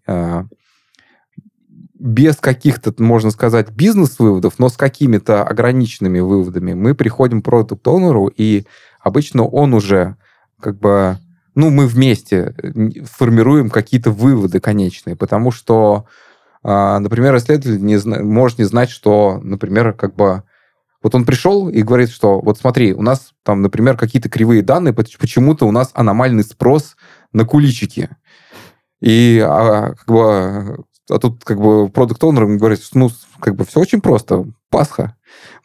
[2.02, 8.66] без каких-то, можно сказать, бизнес-выводов, но с какими-то ограниченными выводами мы приходим к продукт-оунеру, и
[9.00, 10.16] обычно он уже
[10.60, 11.20] как бы
[11.56, 16.06] ну, мы вместе э, формируем какие-то выводы конечные, потому что,
[16.64, 20.44] а, например, исследователь не, может не знать, что, например, как бы
[21.04, 24.94] Вот он пришел и говорит, что вот смотри, у нас там, например, какие-то кривые данные,
[24.94, 26.96] почему-то у нас аномальный спрос
[27.34, 28.10] на куличики.
[29.02, 33.10] И а, как бы, а тут как бы продукт оунер говорит, ну,
[33.40, 35.16] как бы все очень просто, Пасха.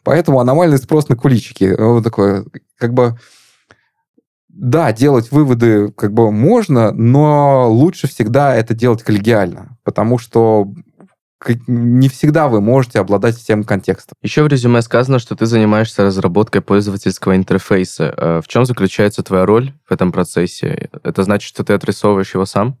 [0.03, 1.75] Поэтому аномальный спрос на куличики.
[1.77, 2.45] Вот такое,
[2.77, 3.19] как бы,
[4.57, 10.71] да, делать выводы как бы можно, но лучше всегда это делать коллегиально, потому что
[11.67, 14.15] не всегда вы можете обладать всем контекстом.
[14.23, 18.13] Еще в резюме сказано, что ты занимаешься разработкой пользовательского интерфейса.
[18.17, 20.89] Э, в чем заключается твоя роль в этом процессе?
[21.03, 22.79] Это значит, что ты отрисовываешь его сам?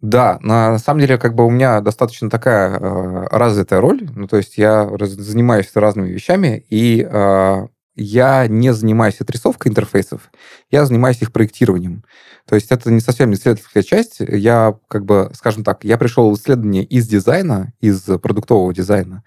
[0.00, 4.08] Да, на самом деле, как бы у меня достаточно такая э, развитая роль.
[4.16, 10.30] Ну, то есть я раз, занимаюсь разными вещами, и э, я не занимаюсь отрисовкой интерфейсов,
[10.70, 12.04] я занимаюсь их проектированием.
[12.48, 14.16] То есть это не совсем исследовательская часть.
[14.20, 19.22] Я, как бы, скажем так, я пришел в исследование из дизайна, из продуктового дизайна.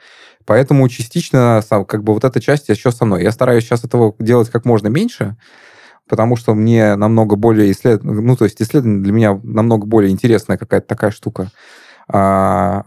[0.46, 3.24] Поэтому частично как бы вот эта часть еще со мной.
[3.24, 5.38] Я стараюсь сейчас этого делать как можно меньше,
[6.08, 8.04] потому что мне намного более исслед...
[8.04, 11.52] ну, то есть исследование для меня намного более интересная какая-то такая штука.
[12.08, 12.84] А,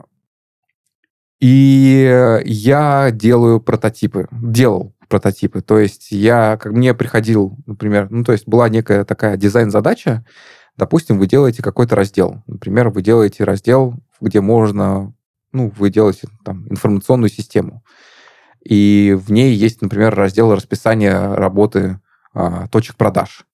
[1.40, 5.60] и я делаю прототипы, делал прототипы.
[5.60, 10.24] То есть я, как мне приходил, например, ну, то есть была некая такая дизайн-задача,
[10.76, 12.42] допустим, вы делаете какой-то раздел.
[12.46, 15.14] Например, вы делаете раздел, где можно,
[15.52, 17.84] ну, вы делаете там информационную систему.
[18.64, 22.00] И в ней есть, например, раздел расписания работы
[22.34, 23.46] а, точек продаж.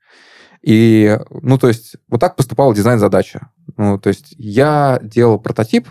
[0.62, 3.50] И, ну, то есть, вот так поступала дизайн-задача.
[3.76, 5.88] Ну, то есть, я делал прототип,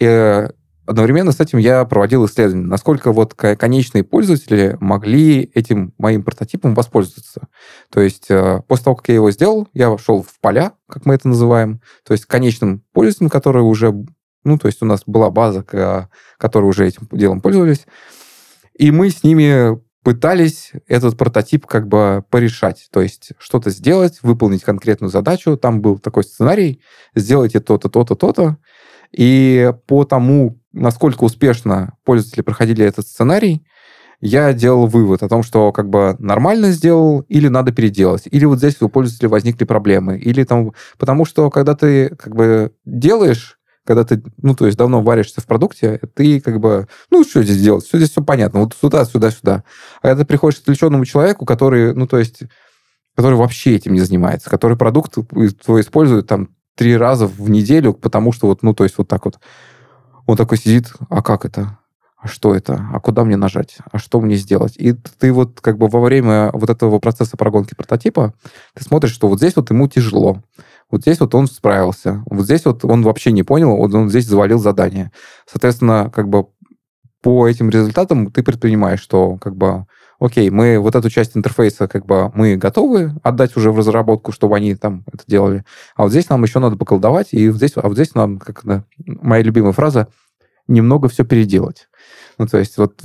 [0.00, 0.48] и
[0.86, 7.48] одновременно с этим я проводил исследования, насколько вот конечные пользователи могли этим моим прототипом воспользоваться.
[7.90, 11.14] То есть э, после того, как я его сделал, я вошел в поля, как мы
[11.14, 13.92] это называем, то есть конечным пользователям, которые уже,
[14.44, 15.62] ну, то есть у нас была база,
[16.38, 17.86] которые уже этим делом пользовались,
[18.74, 24.62] и мы с ними пытались этот прототип как бы порешать, то есть что-то сделать, выполнить
[24.62, 25.56] конкретную задачу.
[25.56, 26.82] Там был такой сценарий,
[27.14, 28.58] сделайте то-то, то-то, то-то,
[29.16, 33.64] и по тому, насколько успешно пользователи проходили этот сценарий,
[34.20, 38.58] я делал вывод о том, что как бы нормально сделал или надо переделать, или вот
[38.58, 44.04] здесь у пользователя возникли проблемы, или там, потому что когда ты как бы делаешь, когда
[44.04, 47.84] ты, ну, то есть давно варишься в продукте, ты как бы, ну, что здесь делать?
[47.84, 48.60] Все здесь все понятно.
[48.60, 49.64] Вот сюда, сюда, сюда.
[50.00, 52.44] А когда ты приходишь к отвлеченному человеку, который, ну, то есть,
[53.14, 55.18] который вообще этим не занимается, который продукт
[55.64, 59.24] твой использует там три раза в неделю, потому что вот, ну, то есть вот так
[59.24, 59.38] вот
[60.26, 61.78] он такой сидит, а как это?
[62.24, 62.88] А что это?
[62.92, 63.76] А куда мне нажать?
[63.92, 64.76] А что мне сделать?
[64.78, 68.32] И ты вот как бы во время вот этого процесса прогонки прототипа
[68.74, 70.42] ты смотришь, что вот здесь вот ему тяжело.
[70.90, 72.22] Вот здесь вот он справился.
[72.26, 75.12] Вот здесь вот он вообще не понял, вот он здесь завалил задание.
[75.46, 76.46] Соответственно, как бы
[77.20, 79.86] по этим результатам ты предпринимаешь, что как бы
[80.18, 84.56] окей, мы вот эту часть интерфейса как бы мы готовы отдать уже в разработку, чтобы
[84.56, 85.64] они там это делали,
[85.96, 88.60] а вот здесь нам еще надо поколдовать, и вот здесь, а вот здесь нам, как
[88.64, 90.08] да, моя любимая фраза,
[90.66, 91.88] немного все переделать.
[92.38, 93.00] Ну, то есть вот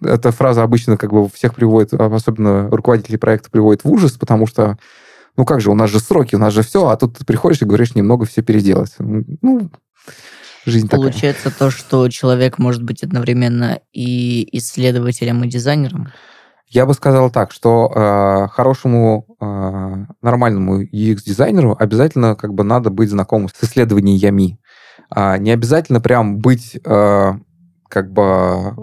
[0.00, 4.78] эта фраза обычно как бы всех приводит, особенно руководители проекта приводит в ужас, потому что
[5.36, 7.62] ну как же, у нас же сроки, у нас же все, а тут ты приходишь
[7.62, 8.94] и говоришь немного все переделать.
[8.98, 9.70] Ну,
[10.68, 11.58] жизнь Получается такая.
[11.58, 16.08] то, что человек может быть одновременно и исследователем, и дизайнером?
[16.68, 23.08] Я бы сказал так, что э, хорошему э, нормальному UX-дизайнеру обязательно как бы надо быть
[23.08, 24.58] знакомым с исследованиями.
[25.10, 27.32] А не обязательно прям быть э,
[27.88, 28.76] как бы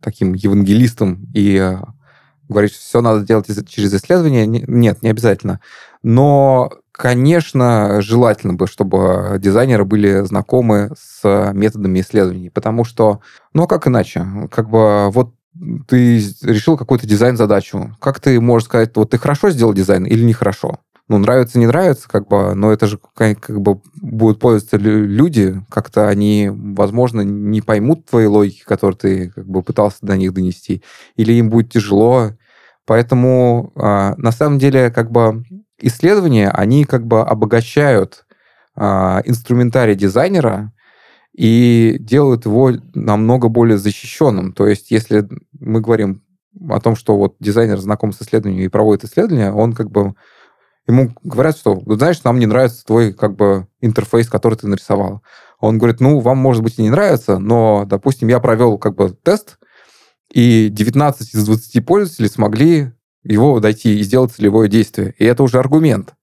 [0.00, 1.78] таким евангелистом и э,
[2.48, 4.46] говорить, что все надо делать через исследование.
[4.46, 5.60] Нет, не обязательно.
[6.02, 13.20] Но Конечно, желательно бы, чтобы дизайнеры были знакомы с методами исследований, потому что,
[13.52, 14.24] ну а как иначе?
[14.52, 15.34] Как бы вот
[15.88, 17.96] ты решил какую-то дизайн-задачу.
[18.00, 20.78] Как ты можешь сказать, вот ты хорошо сделал дизайн или нехорошо?
[21.06, 26.08] Ну, нравится, не нравится, как бы, но это же как, бы будут пользоваться люди, как-то
[26.08, 30.82] они, возможно, не поймут твои логики, которые ты как бы пытался до них донести,
[31.16, 32.30] или им будет тяжело.
[32.86, 35.44] Поэтому а, на самом деле, как бы
[35.78, 38.24] исследования, они как бы обогащают
[38.74, 40.72] а, инструментарий дизайнера
[41.34, 44.54] и делают его намного более защищенным.
[44.54, 45.28] То есть, если
[45.60, 46.22] мы говорим
[46.70, 50.14] о том, что вот дизайнер знаком с исследованием и проводит исследования, он как бы
[50.86, 55.22] ему говорят, что, знаешь, нам не нравится твой как бы интерфейс, который ты нарисовал.
[55.60, 59.10] Он говорит, ну, вам, может быть, и не нравится, но, допустим, я провел как бы
[59.22, 59.58] тест,
[60.32, 65.14] и 19 из 20 пользователей смогли его дойти и сделать целевое действие.
[65.18, 66.14] И это уже аргумент.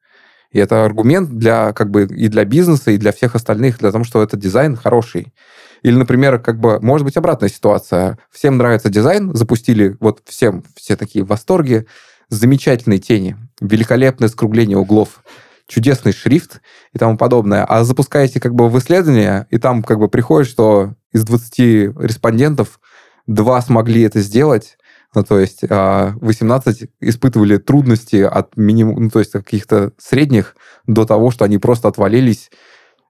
[0.51, 4.03] И это аргумент для как бы и для бизнеса, и для всех остальных, для того,
[4.03, 5.33] что этот дизайн хороший.
[5.81, 8.19] Или, например, как бы, может быть, обратная ситуация.
[8.29, 11.87] Всем нравится дизайн, запустили, вот всем, все такие в восторге,
[12.31, 15.23] замечательные тени, великолепное скругление углов,
[15.67, 16.61] чудесный шрифт
[16.93, 17.63] и тому подобное.
[17.65, 21.59] А запускаете как бы в исследование, и там как бы приходит, что из 20
[21.99, 22.79] респондентов
[23.27, 24.77] два смогли это сделать,
[25.13, 30.55] ну, то есть 18 а, испытывали трудности от минимум, ну, то есть каких-то средних
[30.87, 32.49] до того, что они просто отвалились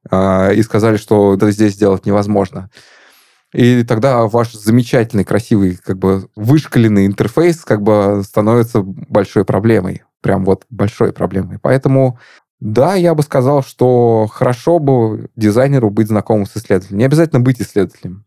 [0.09, 2.71] а, и сказали, что это здесь сделать невозможно.
[3.53, 10.03] И тогда ваш замечательный, красивый, как бы вышкаленный интерфейс как бы становится большой проблемой.
[10.21, 11.59] Прям вот большой проблемой.
[11.59, 12.19] Поэтому
[12.61, 16.99] да, я бы сказал, что хорошо бы дизайнеру быть знакомым с исследователем.
[16.99, 18.23] Не обязательно быть исследователем,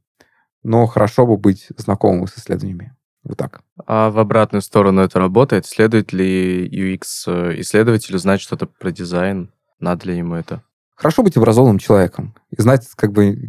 [0.64, 2.94] но хорошо бы быть знакомым с исследованиями.
[3.22, 3.62] Вот так.
[3.86, 5.66] А в обратную сторону это работает?
[5.66, 9.52] Следует ли UX-исследователю знать что-то про дизайн?
[9.78, 10.62] Надо ли ему это?
[10.96, 13.46] Хорошо быть образованным человеком и знать как бы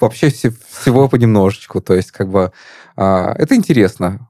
[0.00, 1.80] вообще всего понемножечку.
[1.80, 2.52] То есть как бы
[2.96, 4.28] а, это интересно.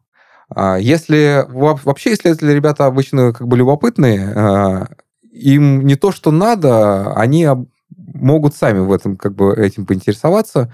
[0.49, 4.89] А, если вообще исследователи ребята обычно как бы любопытные, а,
[5.33, 7.49] им не то, что надо, они
[7.97, 10.73] могут сами в этом как бы этим поинтересоваться.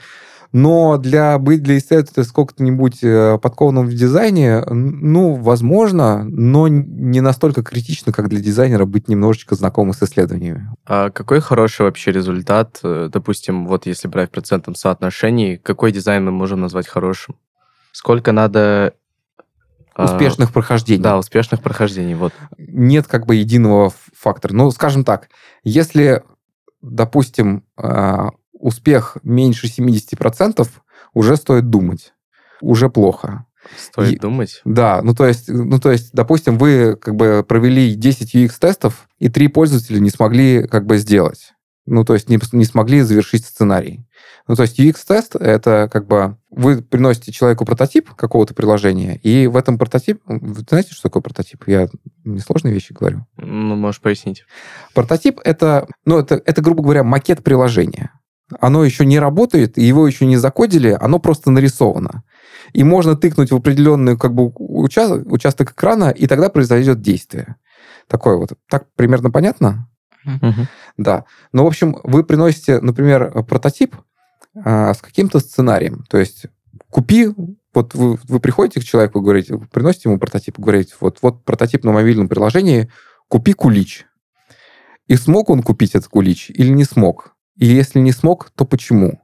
[0.53, 7.63] Но для быть для исследователя сколько-нибудь э, подкованным в дизайне, ну, возможно, но не настолько
[7.63, 10.71] критично, как для дизайнера быть немножечко знакомым с исследованиями.
[10.87, 16.25] А какой хороший вообще результат, э, допустим, вот если брать в процентном соотношении, какой дизайн
[16.25, 17.37] мы можем назвать хорошим?
[17.93, 18.95] Сколько надо
[19.97, 21.03] а, успешных прохождений.
[21.03, 22.35] Да, успешных прохождений, вот.
[22.59, 24.53] Нет как бы единого фактора.
[24.53, 25.29] Ну, скажем так,
[25.65, 26.23] если,
[26.83, 30.69] допустим, а, успех меньше 70%,
[31.15, 32.13] уже стоит думать.
[32.61, 33.47] Уже плохо.
[33.77, 34.61] Стоит и, думать?
[34.65, 39.29] Да, ну то есть, ну то есть, допустим, вы как бы провели 10 UX-тестов, и
[39.29, 41.53] три пользователя не смогли как бы сделать.
[41.87, 44.05] Ну, то есть не, не смогли завершить сценарий.
[44.49, 49.57] Ну, то есть UX-тест— это как бы вы приносите человеку прототип какого-то приложения, и в
[49.57, 50.21] этом прототип...
[50.27, 51.63] Вы знаете, что такое прототип?
[51.69, 51.89] Я
[52.25, 53.25] несложные вещи говорю.
[53.37, 54.45] Ну, можешь пояснить.
[54.95, 58.11] Прототип— это, ну, это, это, грубо говоря, макет приложения
[58.61, 62.23] оно еще не работает, его еще не закодили, оно просто нарисовано.
[62.73, 67.57] И можно тыкнуть в определенный как бы, уча- участок экрана, и тогда произойдет действие.
[68.09, 68.53] Такое вот.
[68.69, 69.89] Так примерно понятно?
[70.27, 70.67] Uh-huh.
[70.97, 71.25] Да.
[71.53, 73.97] Ну, в общем, вы приносите, например, прототип
[74.65, 76.05] а, с каким-то сценарием.
[76.09, 76.47] То есть
[76.91, 77.29] купи,
[77.75, 81.93] вот вы, вы приходите к человеку, говорите, приносите ему прототип, говорите, вот, вот прототип на
[81.93, 82.91] мобильном приложении,
[83.29, 84.07] купи кулич.
[85.07, 87.36] И смог он купить этот кулич или не смог?
[87.57, 89.21] И если не смог, то почему?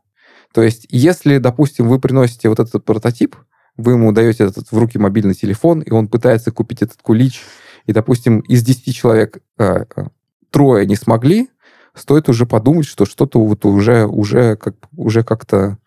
[0.52, 3.36] То есть, если, допустим, вы приносите вот этот прототип,
[3.76, 7.42] вы ему даете этот в руки мобильный телефон, и он пытается купить этот кулич,
[7.86, 10.04] и, допустим, из 10 человек э, э,
[10.50, 11.48] трое не смогли,
[11.94, 15.78] стоит уже подумать, что что-то вот уже, уже, как, уже как-то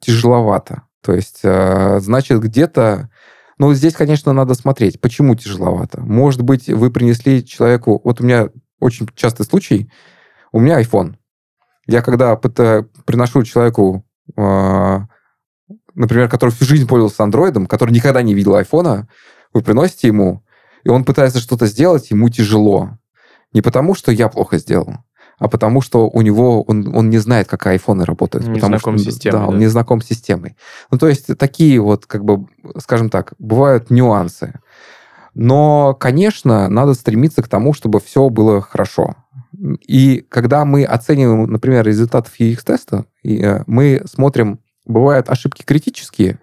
[0.00, 0.82] тяжеловато.
[1.00, 3.10] То есть, э, значит, где-то...
[3.58, 6.00] Ну, здесь, конечно, надо смотреть, почему тяжеловато.
[6.00, 8.00] Может быть, вы принесли человеку...
[8.02, 8.48] Вот у меня
[8.80, 9.90] очень частый случай.
[10.50, 11.14] У меня iPhone.
[11.86, 14.04] Я когда пытаю, приношу человеку,
[14.36, 14.98] э,
[15.94, 19.08] например, который всю жизнь пользовался андроидом, который никогда не видел айфона,
[19.52, 20.42] вы приносите ему,
[20.82, 22.98] и он пытается что-то сделать, ему тяжело.
[23.52, 24.94] Не потому, что я плохо сделал,
[25.38, 28.46] а потому что у него он, он не знает, как айфоны работают.
[28.46, 29.38] Не потому знаком что, системой.
[29.38, 30.56] Да, он не знаком с системой.
[30.90, 32.46] Ну, то есть такие вот, как бы,
[32.78, 34.60] скажем так, бывают нюансы.
[35.34, 39.16] Но, конечно, надо стремиться к тому, чтобы все было хорошо.
[39.86, 46.40] И когда мы оцениваем, например, результаты UX-теста, э, мы смотрим, бывают ошибки критические,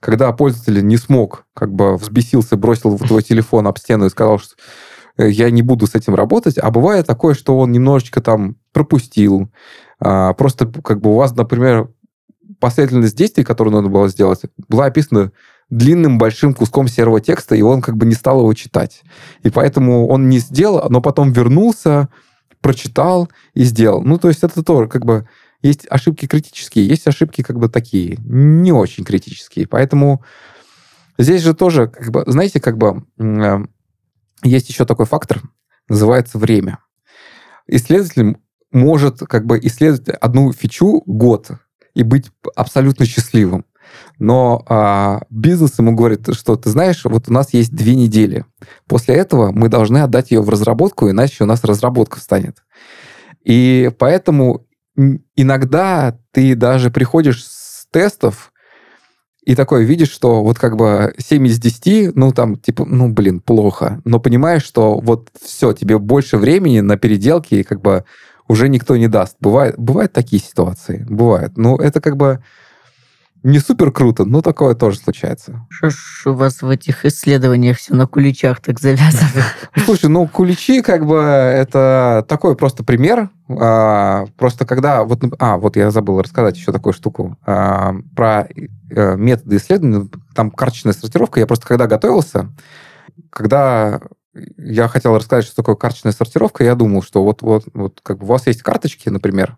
[0.00, 4.54] когда пользователь не смог, как бы взбесился, бросил твой телефон об стену и сказал, что
[5.16, 9.50] э, я не буду с этим работать, а бывает такое, что он немножечко там пропустил,
[10.00, 11.88] а, просто как бы у вас, например,
[12.60, 15.32] последовательность действий, которую надо было сделать, была описана
[15.70, 19.02] длинным большим куском серого текста, и он как бы не стал его читать.
[19.42, 22.08] И поэтому он не сделал, но потом вернулся,
[22.60, 24.02] прочитал и сделал.
[24.02, 25.28] Ну, то есть это тоже как бы
[25.62, 29.66] есть ошибки критические, есть ошибки как бы такие, не очень критические.
[29.66, 30.22] Поэтому
[31.18, 33.58] здесь же тоже, как бы, знаете, как бы э,
[34.44, 35.42] есть еще такой фактор,
[35.88, 36.78] называется время.
[37.66, 38.38] Исследователь
[38.70, 41.50] может как бы исследовать одну фичу год
[41.94, 43.64] и быть абсолютно счастливым.
[44.18, 48.44] Но а, бизнес ему говорит, что ты знаешь, вот у нас есть две недели.
[48.86, 52.62] После этого мы должны отдать ее в разработку, иначе у нас разработка встанет.
[53.44, 54.66] И поэтому
[55.36, 58.52] иногда ты даже приходишь с тестов,
[59.48, 63.40] и такое видишь, что вот как бы 7 из 10, ну там типа, ну блин,
[63.40, 64.02] плохо.
[64.04, 68.04] Но понимаешь, что вот все, тебе больше времени на переделки, и как бы
[68.46, 69.36] уже никто не даст.
[69.40, 71.56] Бывает, бывают такие ситуации, бывают.
[71.56, 72.42] Но это как бы
[73.42, 75.66] не супер круто, но такое тоже случается.
[75.70, 79.44] Что ж у вас в этих исследованиях все на куличах так завязано?
[79.84, 83.30] Слушай, ну куличи как бы это такой просто пример.
[83.48, 88.48] А, просто когда вот, а вот я забыл рассказать еще такую штуку а, про
[88.94, 90.08] а, методы исследования.
[90.34, 91.38] Там карточная сортировка.
[91.38, 92.50] Я просто когда готовился,
[93.30, 94.00] когда
[94.56, 98.24] я хотел рассказать, что такое карточная сортировка, я думал, что вот вот вот как бы
[98.24, 99.56] у вас есть карточки, например,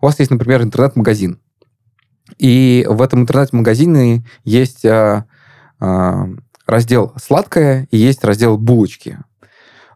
[0.00, 1.38] у вас есть, например, интернет-магазин
[2.38, 5.26] и в этом интернет-магазине есть а,
[5.78, 6.28] а,
[6.66, 9.18] раздел «Сладкое» и есть раздел «Булочки».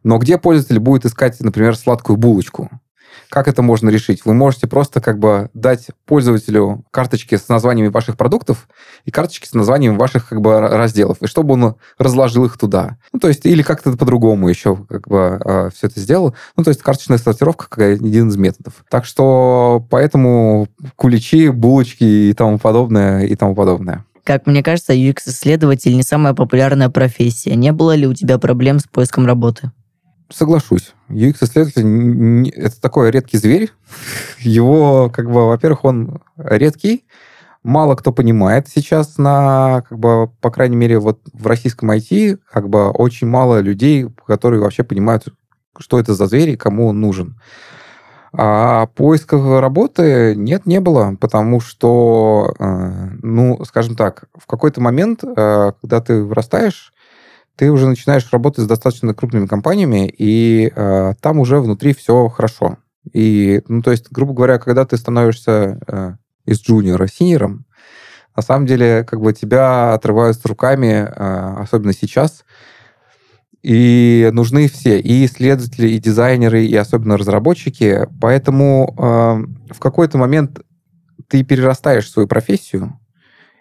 [0.03, 2.71] Но где пользователь будет искать, например, сладкую булочку?
[3.29, 4.25] Как это можно решить?
[4.25, 8.69] Вы можете просто как бы дать пользователю карточки с названиями ваших продуктов
[9.05, 12.97] и карточки с названиями ваших как бы разделов, и чтобы он разложил их туда.
[13.13, 16.35] Ну, то есть, или как-то по-другому еще как бы э, а, все это сделал.
[16.57, 18.85] Ну, то есть, карточная сортировка как один из методов.
[18.89, 24.05] Так что поэтому куличи, булочки и тому подобное, и тому подобное.
[24.25, 27.55] Как мне кажется, UX-исследователь не самая популярная профессия.
[27.57, 29.71] Не было ли у тебя проблем с поиском работы?
[30.35, 30.95] Соглашусь.
[31.11, 33.71] UX-исследователь— это такой редкий зверь.
[34.41, 37.05] Его, как бы, во-первых, он редкий,
[37.63, 42.69] мало кто понимает сейчас на, как бы, по крайней мере, вот в российском IT, как
[42.69, 45.29] бы, очень мало людей, которые вообще понимают,
[45.79, 47.39] что это за зверь и кому он нужен.
[48.33, 55.23] А поиска работы нет, не было, потому что, э, ну, скажем так, в какой-то момент,
[55.23, 56.93] э, когда ты вырастаешь,
[57.57, 62.79] ты уже начинаешь работать с достаточно крупными компаниями, и э, там уже внутри все хорошо.
[63.13, 66.13] И, ну, то есть, грубо говоря, когда ты становишься э,
[66.47, 67.67] из джуниора синером,
[68.37, 72.45] на самом деле, как бы тебя отрывают с руками, э, особенно сейчас,
[73.63, 78.09] и нужны все, и исследователи, и дизайнеры, и особенно разработчики.
[78.21, 80.61] Поэтому э, в какой-то момент
[81.29, 82.99] ты перерастаешь свою профессию,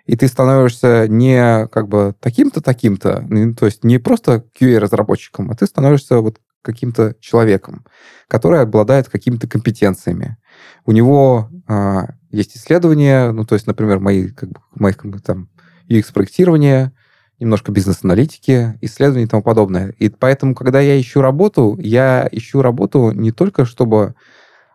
[0.05, 3.25] и ты становишься не как бы таким-то, таким-то,
[3.57, 7.85] то есть не просто QA-разработчиком, а ты становишься вот каким-то человеком,
[8.27, 10.37] который обладает какими-то компетенциями.
[10.85, 15.19] У него а, есть исследования, ну, то есть, например, мои, как бы, моих как бы,
[15.19, 15.49] там,
[15.89, 16.93] UX-проектирования,
[17.39, 19.89] немножко бизнес-аналитики, исследований и тому подобное.
[19.99, 24.15] И поэтому, когда я ищу работу, я ищу работу не только, чтобы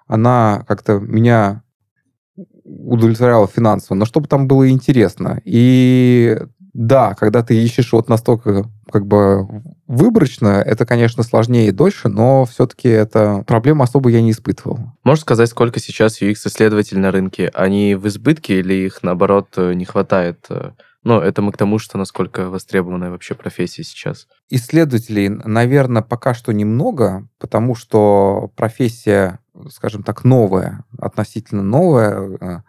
[0.07, 1.63] она как-то меня
[2.69, 5.41] удовлетворяло финансово, но чтобы там было интересно.
[5.45, 6.39] И
[6.75, 9.47] да, когда ты ищешь вот настолько как бы
[9.87, 14.79] выборочно, это, конечно, сложнее и дольше, но все-таки это проблема особо я не испытывал.
[15.03, 17.51] Можешь сказать, сколько сейчас UX-исследователей на рынке?
[17.55, 20.47] Они в избытке или их, наоборот, не хватает?
[21.05, 24.27] Ну, это мы к тому, что насколько востребованная вообще профессия сейчас.
[24.51, 29.39] Исследователей, наверное, пока что немного, потому что профессия
[29.71, 32.61] скажем так, новая, относительно новая, э,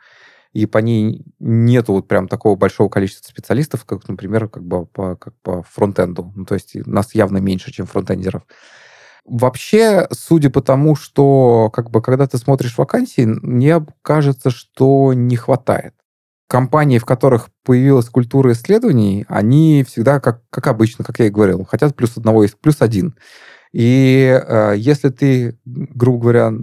[0.54, 5.16] и по ней нету вот прям такого большого количества специалистов, как, например, как бы по,
[5.16, 6.32] как по фронтенду.
[6.36, 8.44] Ну, то есть нас явно меньше, чем фронтендеров.
[9.26, 15.36] Вообще, судя по тому, что как бы когда ты смотришь вакансии, мне кажется, что не
[15.36, 15.94] хватает.
[16.48, 21.64] Компании, в которых появилась культура исследований, они всегда, как, как обычно, как я и говорил,
[21.64, 23.16] хотят плюс одного, плюс один.
[23.72, 26.54] И э, если ты, грубо говоря,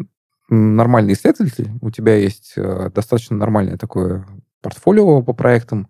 [0.48, 4.26] нормальный исследователь, у тебя есть э, достаточно нормальное такое
[4.62, 5.88] портфолио по проектам,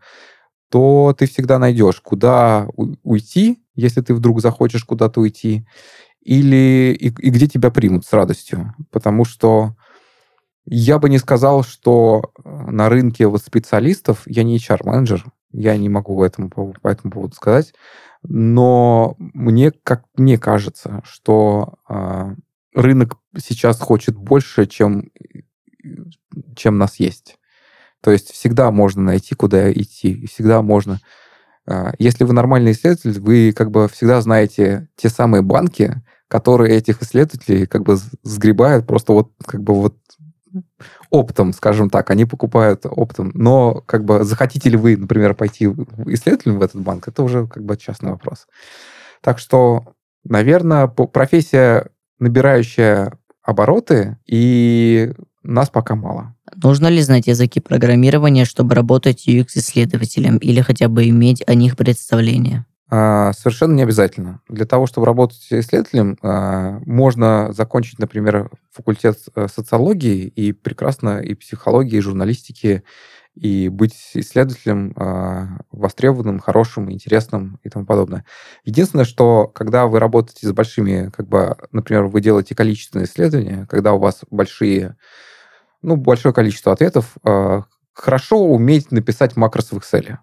[0.70, 2.66] то ты всегда найдешь, куда
[3.02, 5.66] уйти, если ты вдруг захочешь куда-то уйти,
[6.20, 8.74] или и, и где тебя примут с радостью.
[8.90, 9.76] Потому что
[10.64, 15.88] я бы не сказал, что э, на рынке вот специалистов, я не HR-менеджер, я не
[15.88, 17.72] могу этому, по этому поводу сказать,
[18.22, 22.34] но мне, как мне кажется, что э,
[22.76, 25.10] рынок сейчас хочет больше, чем,
[26.54, 27.38] чем нас есть.
[28.02, 31.00] То есть всегда можно найти, куда идти, всегда можно...
[31.66, 37.02] А, если вы нормальный исследователь, вы как бы всегда знаете те самые банки, которые этих
[37.02, 39.96] исследователей как бы сгребают просто вот как бы вот
[41.10, 43.32] оптом, скажем так, они покупают оптом.
[43.34, 47.64] Но как бы захотите ли вы, например, пойти исследователем в этот банк, это уже как
[47.64, 48.46] бы частный вопрос.
[49.20, 53.12] Так что, наверное, профессия набирающая
[53.42, 55.12] обороты, и
[55.42, 56.34] нас пока мало.
[56.54, 62.64] Нужно ли знать языки программирования, чтобы работать UX-исследователем или хотя бы иметь о них представление?
[62.88, 64.40] А, совершенно не обязательно.
[64.48, 71.34] Для того, чтобы работать исследователем, а, можно закончить, например, факультет э, социологии и прекрасно и
[71.34, 72.84] психологии, и журналистики,
[73.37, 78.24] и быть исследователем э, востребованным, хорошим, интересным и тому подобное.
[78.64, 83.93] Единственное, что когда вы работаете с большими, как бы, например, вы делаете количественные исследования, когда
[83.93, 84.97] у вас большие,
[85.82, 87.62] ну, большое количество ответов, э,
[87.93, 90.18] хорошо уметь написать макрос в Excel.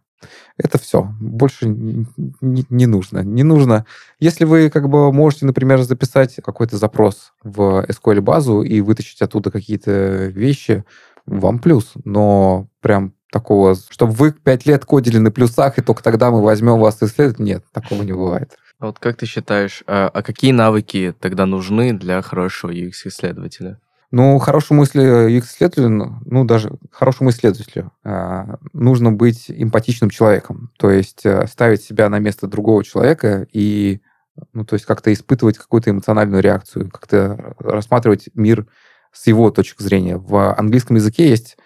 [0.57, 1.09] Это все.
[1.19, 3.19] Больше не, не нужно.
[3.19, 3.85] Не нужно.
[4.19, 10.27] Если вы как бы можете, например, записать какой-то запрос в SQL-базу и вытащить оттуда какие-то
[10.27, 10.85] вещи,
[11.25, 11.93] вам плюс.
[12.03, 16.79] Но прям такого, чтобы вы пять лет кодили на плюсах, и только тогда мы возьмем
[16.79, 18.57] вас исследовать, нет, такого не бывает.
[18.79, 23.79] А вот как ты считаешь, а, а какие навыки тогда нужны для хорошего UX-исследователя?
[24.11, 30.71] Ну, хорошему UX-исследователю, ну, ну, даже хорошему исследователю э, нужно быть эмпатичным человеком.
[30.77, 34.01] То есть э, ставить себя на место другого человека и,
[34.53, 38.67] ну, то есть как-то испытывать какую-то эмоциональную реакцию, как-то рассматривать мир
[39.13, 40.17] с его точки зрения.
[40.17, 41.57] В английском языке есть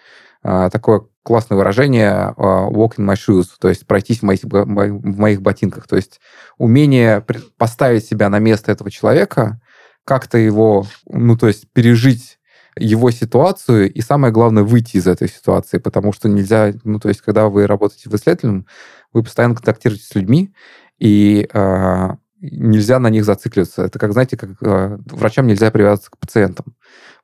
[0.42, 5.18] э, такое классное выражение э, walk in my shoes, то есть пройтись в моих, в
[5.18, 5.86] моих ботинках.
[5.86, 6.20] То есть
[6.58, 7.24] умение
[7.56, 9.60] поставить себя на место этого человека,
[10.04, 12.38] как-то его, ну, то есть пережить
[12.78, 17.20] его ситуацию и, самое главное, выйти из этой ситуации, потому что нельзя, ну, то есть,
[17.20, 18.66] когда вы работаете в исследователем,
[19.12, 20.54] вы постоянно контактируете с людьми,
[20.98, 22.08] и э,
[22.40, 23.82] нельзя на них зацикливаться.
[23.82, 26.74] Это как, знаете, как э, врачам нельзя привязываться к пациентам,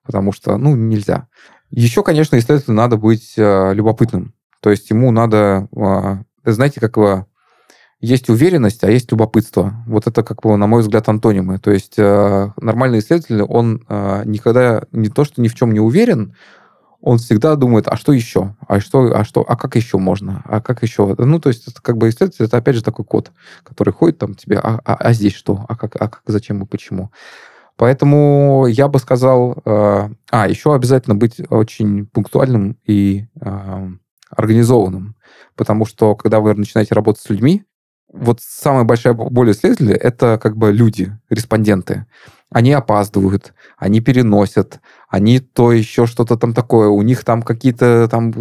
[0.04, 1.28] потому что, ну, нельзя.
[1.70, 4.34] Еще, конечно, исследователю надо быть э, любопытным.
[4.60, 7.24] То есть ему надо, э, знаете, как э,
[8.00, 9.74] есть уверенность, а есть любопытство.
[9.86, 11.58] Вот это, как бы, на мой взгляд, антонимы.
[11.58, 15.80] То есть э, нормальный исследователь, он э, никогда не то, что ни в чем не
[15.80, 16.34] уверен,
[17.00, 18.56] он всегда думает, а что еще?
[18.66, 20.42] А что, а что, а как еще можно?
[20.46, 21.14] А как еще?
[21.18, 23.30] Ну, то есть, как бы исследователь, это опять же такой код,
[23.62, 25.66] который ходит там тебе, а, а, а здесь что?
[25.68, 27.10] А как, а как, зачем и почему?
[27.76, 33.88] Поэтому я бы сказал, э, а, еще обязательно быть очень пунктуальным и э,
[34.30, 35.16] организованным.
[35.56, 37.64] Потому что, когда вы начинаете работать с людьми,
[38.12, 42.06] вот самая большая боль исследователя— это как бы люди, респонденты.
[42.50, 48.32] Они опаздывают, они переносят, они то еще что-то там такое, у них там какие-то там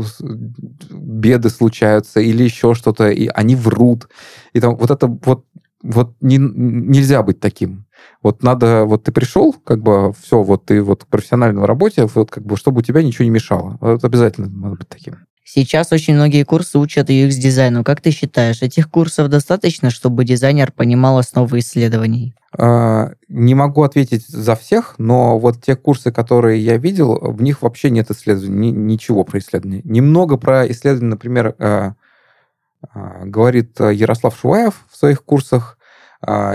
[0.92, 4.10] беды случаются или еще что-то, и они врут.
[4.54, 5.46] И там вот это вот
[5.82, 7.86] вот не, нельзя быть таким.
[8.22, 12.32] Вот надо, вот ты пришел, как бы все, вот ты вот к профессиональной работе, вот
[12.32, 13.78] как бы, чтобы у тебя ничего не мешало.
[13.82, 15.18] Вот обязательно надо быть таким.
[15.46, 17.84] Сейчас очень многие курсы учат UX-дизайну.
[17.84, 22.34] Как ты считаешь, этих курсов достаточно, чтобы дизайнер понимал основы исследований?
[22.58, 27.62] А, не могу ответить за всех, но вот те курсы, которые я видел, в них
[27.62, 29.82] вообще нет исследований, ничего про исследования.
[29.84, 31.94] Немного про исследования, например, а,
[32.94, 35.78] а, говорит Ярослав Шуваев в своих курсах.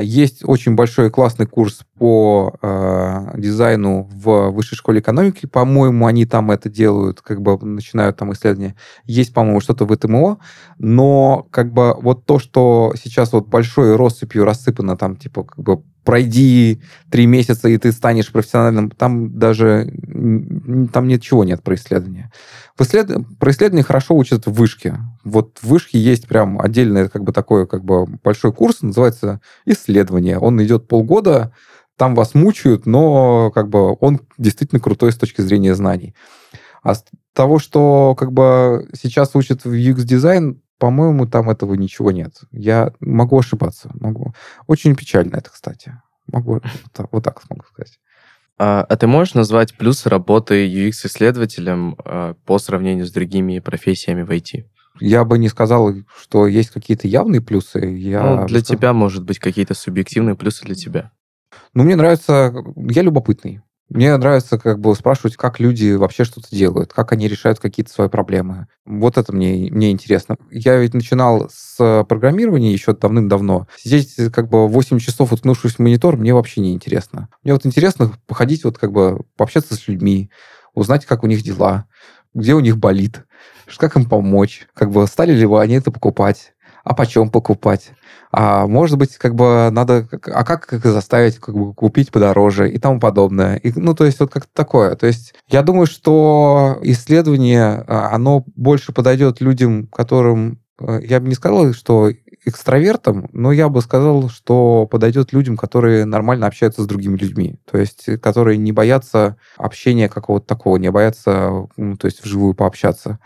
[0.01, 5.47] Есть очень большой классный курс по э, дизайну в Высшей школе экономики.
[5.47, 8.77] По-моему, они там это делают, как бы начинают там исследования.
[9.05, 10.39] Есть, по-моему, что-то в ТМО,
[10.79, 15.83] но как бы вот то, что сейчас вот большой россыпью рассыпано там, типа, как бы
[16.09, 16.81] пройди
[17.11, 19.93] три месяца, и ты станешь профессиональным, там даже
[20.91, 22.33] там ничего нет про исследования.
[22.79, 23.11] Исслед...
[23.39, 24.97] Про исследования хорошо учат в вышке.
[25.23, 30.39] Вот в вышке есть прям отдельный как бы такой как бы большой курс, называется исследование.
[30.39, 31.53] Он идет полгода,
[31.99, 36.15] там вас мучают, но как бы он действительно крутой с точки зрения знаний.
[36.83, 37.05] А с
[37.35, 42.41] того, что как бы сейчас учат в UX-дизайн, по-моему, там этого ничего нет.
[42.53, 43.91] Я могу ошибаться.
[43.95, 44.35] Могу.
[44.67, 46.01] Очень печально это, кстати.
[46.27, 46.61] Могу
[47.11, 47.99] вот так смогу сказать.
[48.59, 54.31] А, а ты можешь назвать плюсы работы UX-исследователем а, по сравнению с другими профессиями в
[54.31, 54.65] IT?
[55.01, 57.79] Я бы не сказал, что есть какие-то явные плюсы.
[57.79, 61.13] Я ну, для тебя, может быть, какие-то субъективные плюсы для тебя.
[61.73, 62.53] Ну, мне нравится...
[62.77, 63.63] Я любопытный.
[63.89, 68.09] Мне нравится как бы спрашивать, как люди вообще что-то делают, как они решают какие-то свои
[68.09, 68.67] проблемы.
[68.85, 70.37] Вот это мне, мне интересно.
[70.51, 73.67] Я ведь начинал с программирования еще давным-давно.
[73.77, 77.29] Сидеть как бы 8 часов, уткнувшись в монитор, мне вообще не интересно.
[77.43, 80.31] Мне вот интересно походить, вот как бы пообщаться с людьми,
[80.75, 81.87] узнать, как у них дела,
[82.35, 83.25] где у них болит,
[83.79, 86.53] как им помочь, как бы стали ли они это покупать,
[86.89, 87.91] а почем покупать,
[88.33, 92.79] а может быть, как бы надо, а как их заставить как бы, купить подороже и
[92.79, 93.57] тому подобное.
[93.57, 94.97] И, ну, то есть вот как-то такое.
[94.97, 101.29] То есть я думаю, что исследование, а, оно больше подойдет людям, которым, э, я бы
[101.29, 102.11] не сказал, что
[102.47, 107.77] экстравертам, но я бы сказал, что подойдет людям, которые нормально общаются с другими людьми, то
[107.77, 113.19] есть которые не боятся общения какого-то такого, не боятся, ну, то есть вживую пообщаться.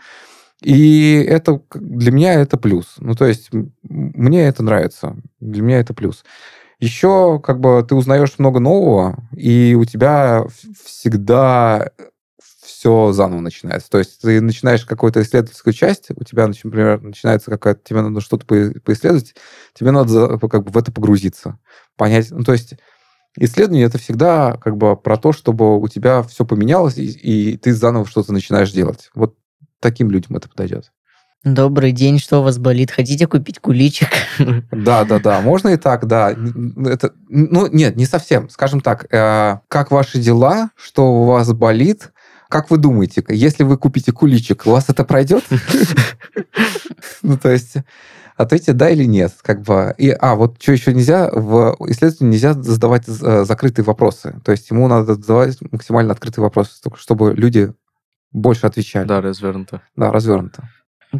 [0.63, 2.95] И это для меня это плюс.
[2.97, 3.49] Ну, то есть
[3.83, 5.15] мне это нравится.
[5.39, 6.23] Для меня это плюс.
[6.79, 10.45] Еще как бы ты узнаешь много нового, и у тебя
[10.83, 11.91] всегда
[12.61, 13.89] все заново начинается.
[13.89, 18.45] То есть ты начинаешь какую-то исследовательскую часть, у тебя, например, начинается какая-то, тебе надо что-то
[18.45, 19.35] поисследовать,
[19.73, 21.59] тебе надо как бы в это погрузиться,
[21.95, 22.31] понять.
[22.31, 22.73] Ну, то есть
[23.37, 27.73] исследование это всегда как бы про то, чтобы у тебя все поменялось, и, и ты
[27.73, 29.09] заново что-то начинаешь делать.
[29.15, 29.37] Вот
[29.83, 30.91] таким людям это подойдет.
[31.43, 32.89] Добрый день, что у вас болит?
[32.89, 34.07] Хотите купить куличик?
[34.71, 36.33] Да, да, да, можно и так, да.
[36.85, 38.49] Это, ну, нет, не совсем.
[38.49, 42.13] Скажем так, э, как ваши дела, что у вас болит,
[42.49, 45.43] как вы думаете, если вы купите куличик, у вас это пройдет?
[47.21, 47.75] Ну, то есть,
[48.35, 49.33] ответьте да или нет.
[49.41, 49.93] Как бы.
[49.97, 54.35] И, а, вот что еще нельзя, в исследовании нельзя задавать э, закрытые вопросы.
[54.43, 57.73] То есть ему надо задавать максимально открытые вопросы, чтобы люди
[58.33, 59.07] больше отвечали.
[59.07, 59.81] Да, развернуто.
[59.95, 60.69] Да, развернуто.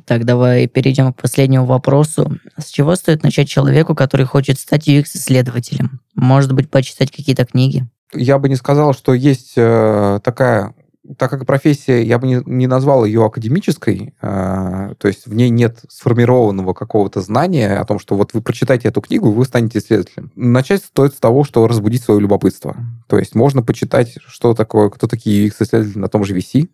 [0.05, 2.37] Так, давай перейдем к последнему вопросу.
[2.57, 5.99] С чего стоит начать человеку, который хочет стать UX-исследователем?
[6.15, 7.85] Может быть, почитать какие-то книги?
[8.13, 10.73] Я бы не сказал, что есть э, такая
[11.17, 15.49] так как профессия, я бы не, не назвал ее академической, э, то есть в ней
[15.49, 20.31] нет сформированного какого-то знания о том, что вот вы прочитаете эту книгу, вы станете исследователем.
[20.35, 22.77] Начать стоит с того, что разбудить свое любопытство.
[23.07, 26.69] То есть можно почитать, что такое, кто такие UX-исследователи на том же VC,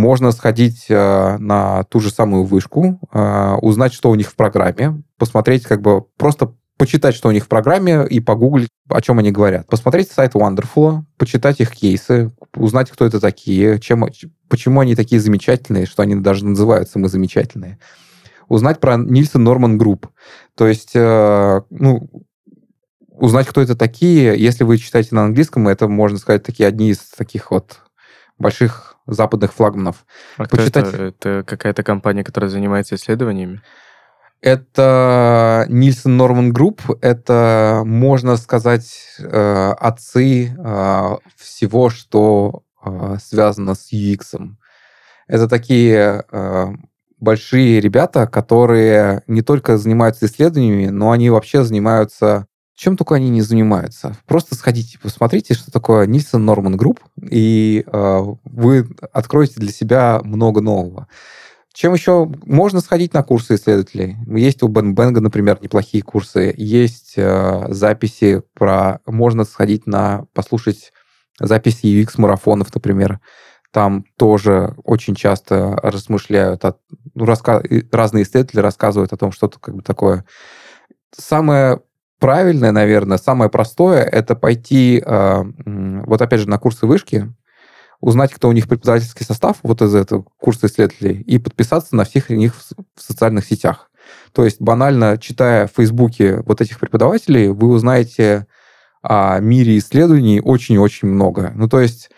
[0.00, 5.02] можно сходить э, на ту же самую вышку, э, узнать, что у них в программе,
[5.18, 9.30] посмотреть, как бы просто почитать, что у них в программе, и погуглить, о чем они
[9.30, 9.66] говорят.
[9.66, 14.06] Посмотреть сайт Wonderful, почитать их кейсы, узнать, кто это такие, чем,
[14.48, 17.78] почему они такие замечательные, что они даже называются «мы замечательные».
[18.48, 20.08] Узнать про Nielsen Norman Group.
[20.56, 22.10] То есть, э, ну,
[23.12, 24.36] узнать, кто это такие.
[24.42, 27.80] Если вы читаете на английском, это, можно сказать, такие одни из таких вот
[28.40, 30.04] больших западных флагманов.
[30.36, 30.88] А Почитать...
[30.88, 31.02] это?
[31.04, 33.62] Это какая-то компания, которая занимается исследованиями?
[34.40, 43.92] Это Nielsen Norman Group, это, можно сказать, э, отцы э, всего, что э, связано с
[43.92, 44.22] UX.
[45.28, 46.24] Это такие
[47.20, 52.46] большие ребята, которые не только занимаются исследованиями, но они вообще занимаются
[52.80, 54.16] чем только они не занимаются.
[54.24, 60.62] Просто сходите, посмотрите, что такое Nielsen Norman Group, и э, вы откроете для себя много
[60.62, 61.06] нового.
[61.74, 64.16] Чем еще можно сходить на курсы исследователей?
[64.34, 66.54] Есть у Bang Bang 'а, например, неплохие курсы.
[66.56, 69.00] Есть э, записи про...
[69.04, 70.24] Можно сходить на...
[70.32, 70.94] послушать
[71.38, 73.20] записи UX-марафонов, например.
[73.72, 76.76] Там тоже очень часто размышляют, о,
[77.14, 77.62] ну, раска,
[77.92, 80.24] разные исследователи рассказывают о том, что-то как бы такое.
[81.14, 81.80] Самое
[82.20, 85.42] правильное, наверное, самое простое, это пойти, э,
[86.06, 87.32] вот опять же, на курсы вышки,
[88.00, 92.30] узнать, кто у них преподавательский состав вот из этого курса исследователей, и подписаться на всех
[92.30, 93.90] них в социальных сетях.
[94.32, 98.46] То есть банально, читая в Фейсбуке вот этих преподавателей, вы узнаете
[99.02, 101.52] о мире исследований очень-очень много.
[101.54, 102.10] Ну, то есть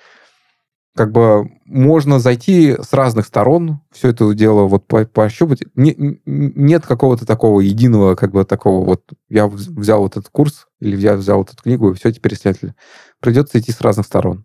[0.94, 5.62] как бы можно зайти с разных сторон, все это дело вот по пощупать.
[5.74, 5.94] Не,
[6.26, 11.14] нет какого-то такого единого, как бы такого вот, я взял вот этот курс, или я
[11.14, 12.74] взял вот эту книгу, и все, теперь исследователь.
[13.20, 14.44] Придется идти с разных сторон.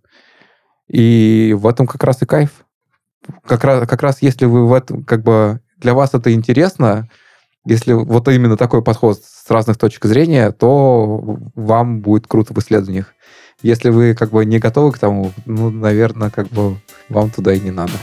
[0.88, 2.66] И в этом как раз и кайф.
[3.46, 7.10] Как раз, как раз если вы в этом, как бы, для вас это интересно,
[7.66, 13.14] если вот именно такой подход с разных точек зрения, то вам будет круто в исследованиях.
[13.64, 16.78] Если вы как бы не готовы к тому, ну, наверное, как бы
[17.10, 17.94] вам туда и не надо.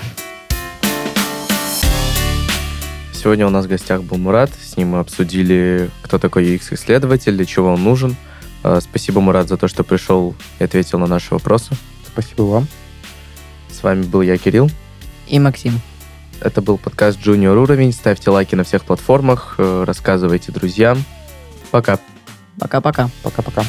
[3.13, 4.51] Сегодня у нас в гостях был Мурат.
[4.53, 8.17] С ним мы обсудили, кто такой UX-исследователь, для чего он нужен.
[8.65, 11.77] А, спасибо, Мурат, за то, что пришел и ответил на наши вопросы.
[12.05, 12.67] Спасибо вам.
[13.71, 14.69] С вами был я, Кирилл.
[15.29, 15.81] И Максим.
[16.41, 17.93] Это был подкаст Junior Уровень.
[17.93, 21.05] Ставьте лайки на всех платформах, э, рассказывайте друзьям.
[21.71, 22.01] Пока.
[22.59, 23.09] Пока-пока.
[23.23, 23.65] Пока-пока.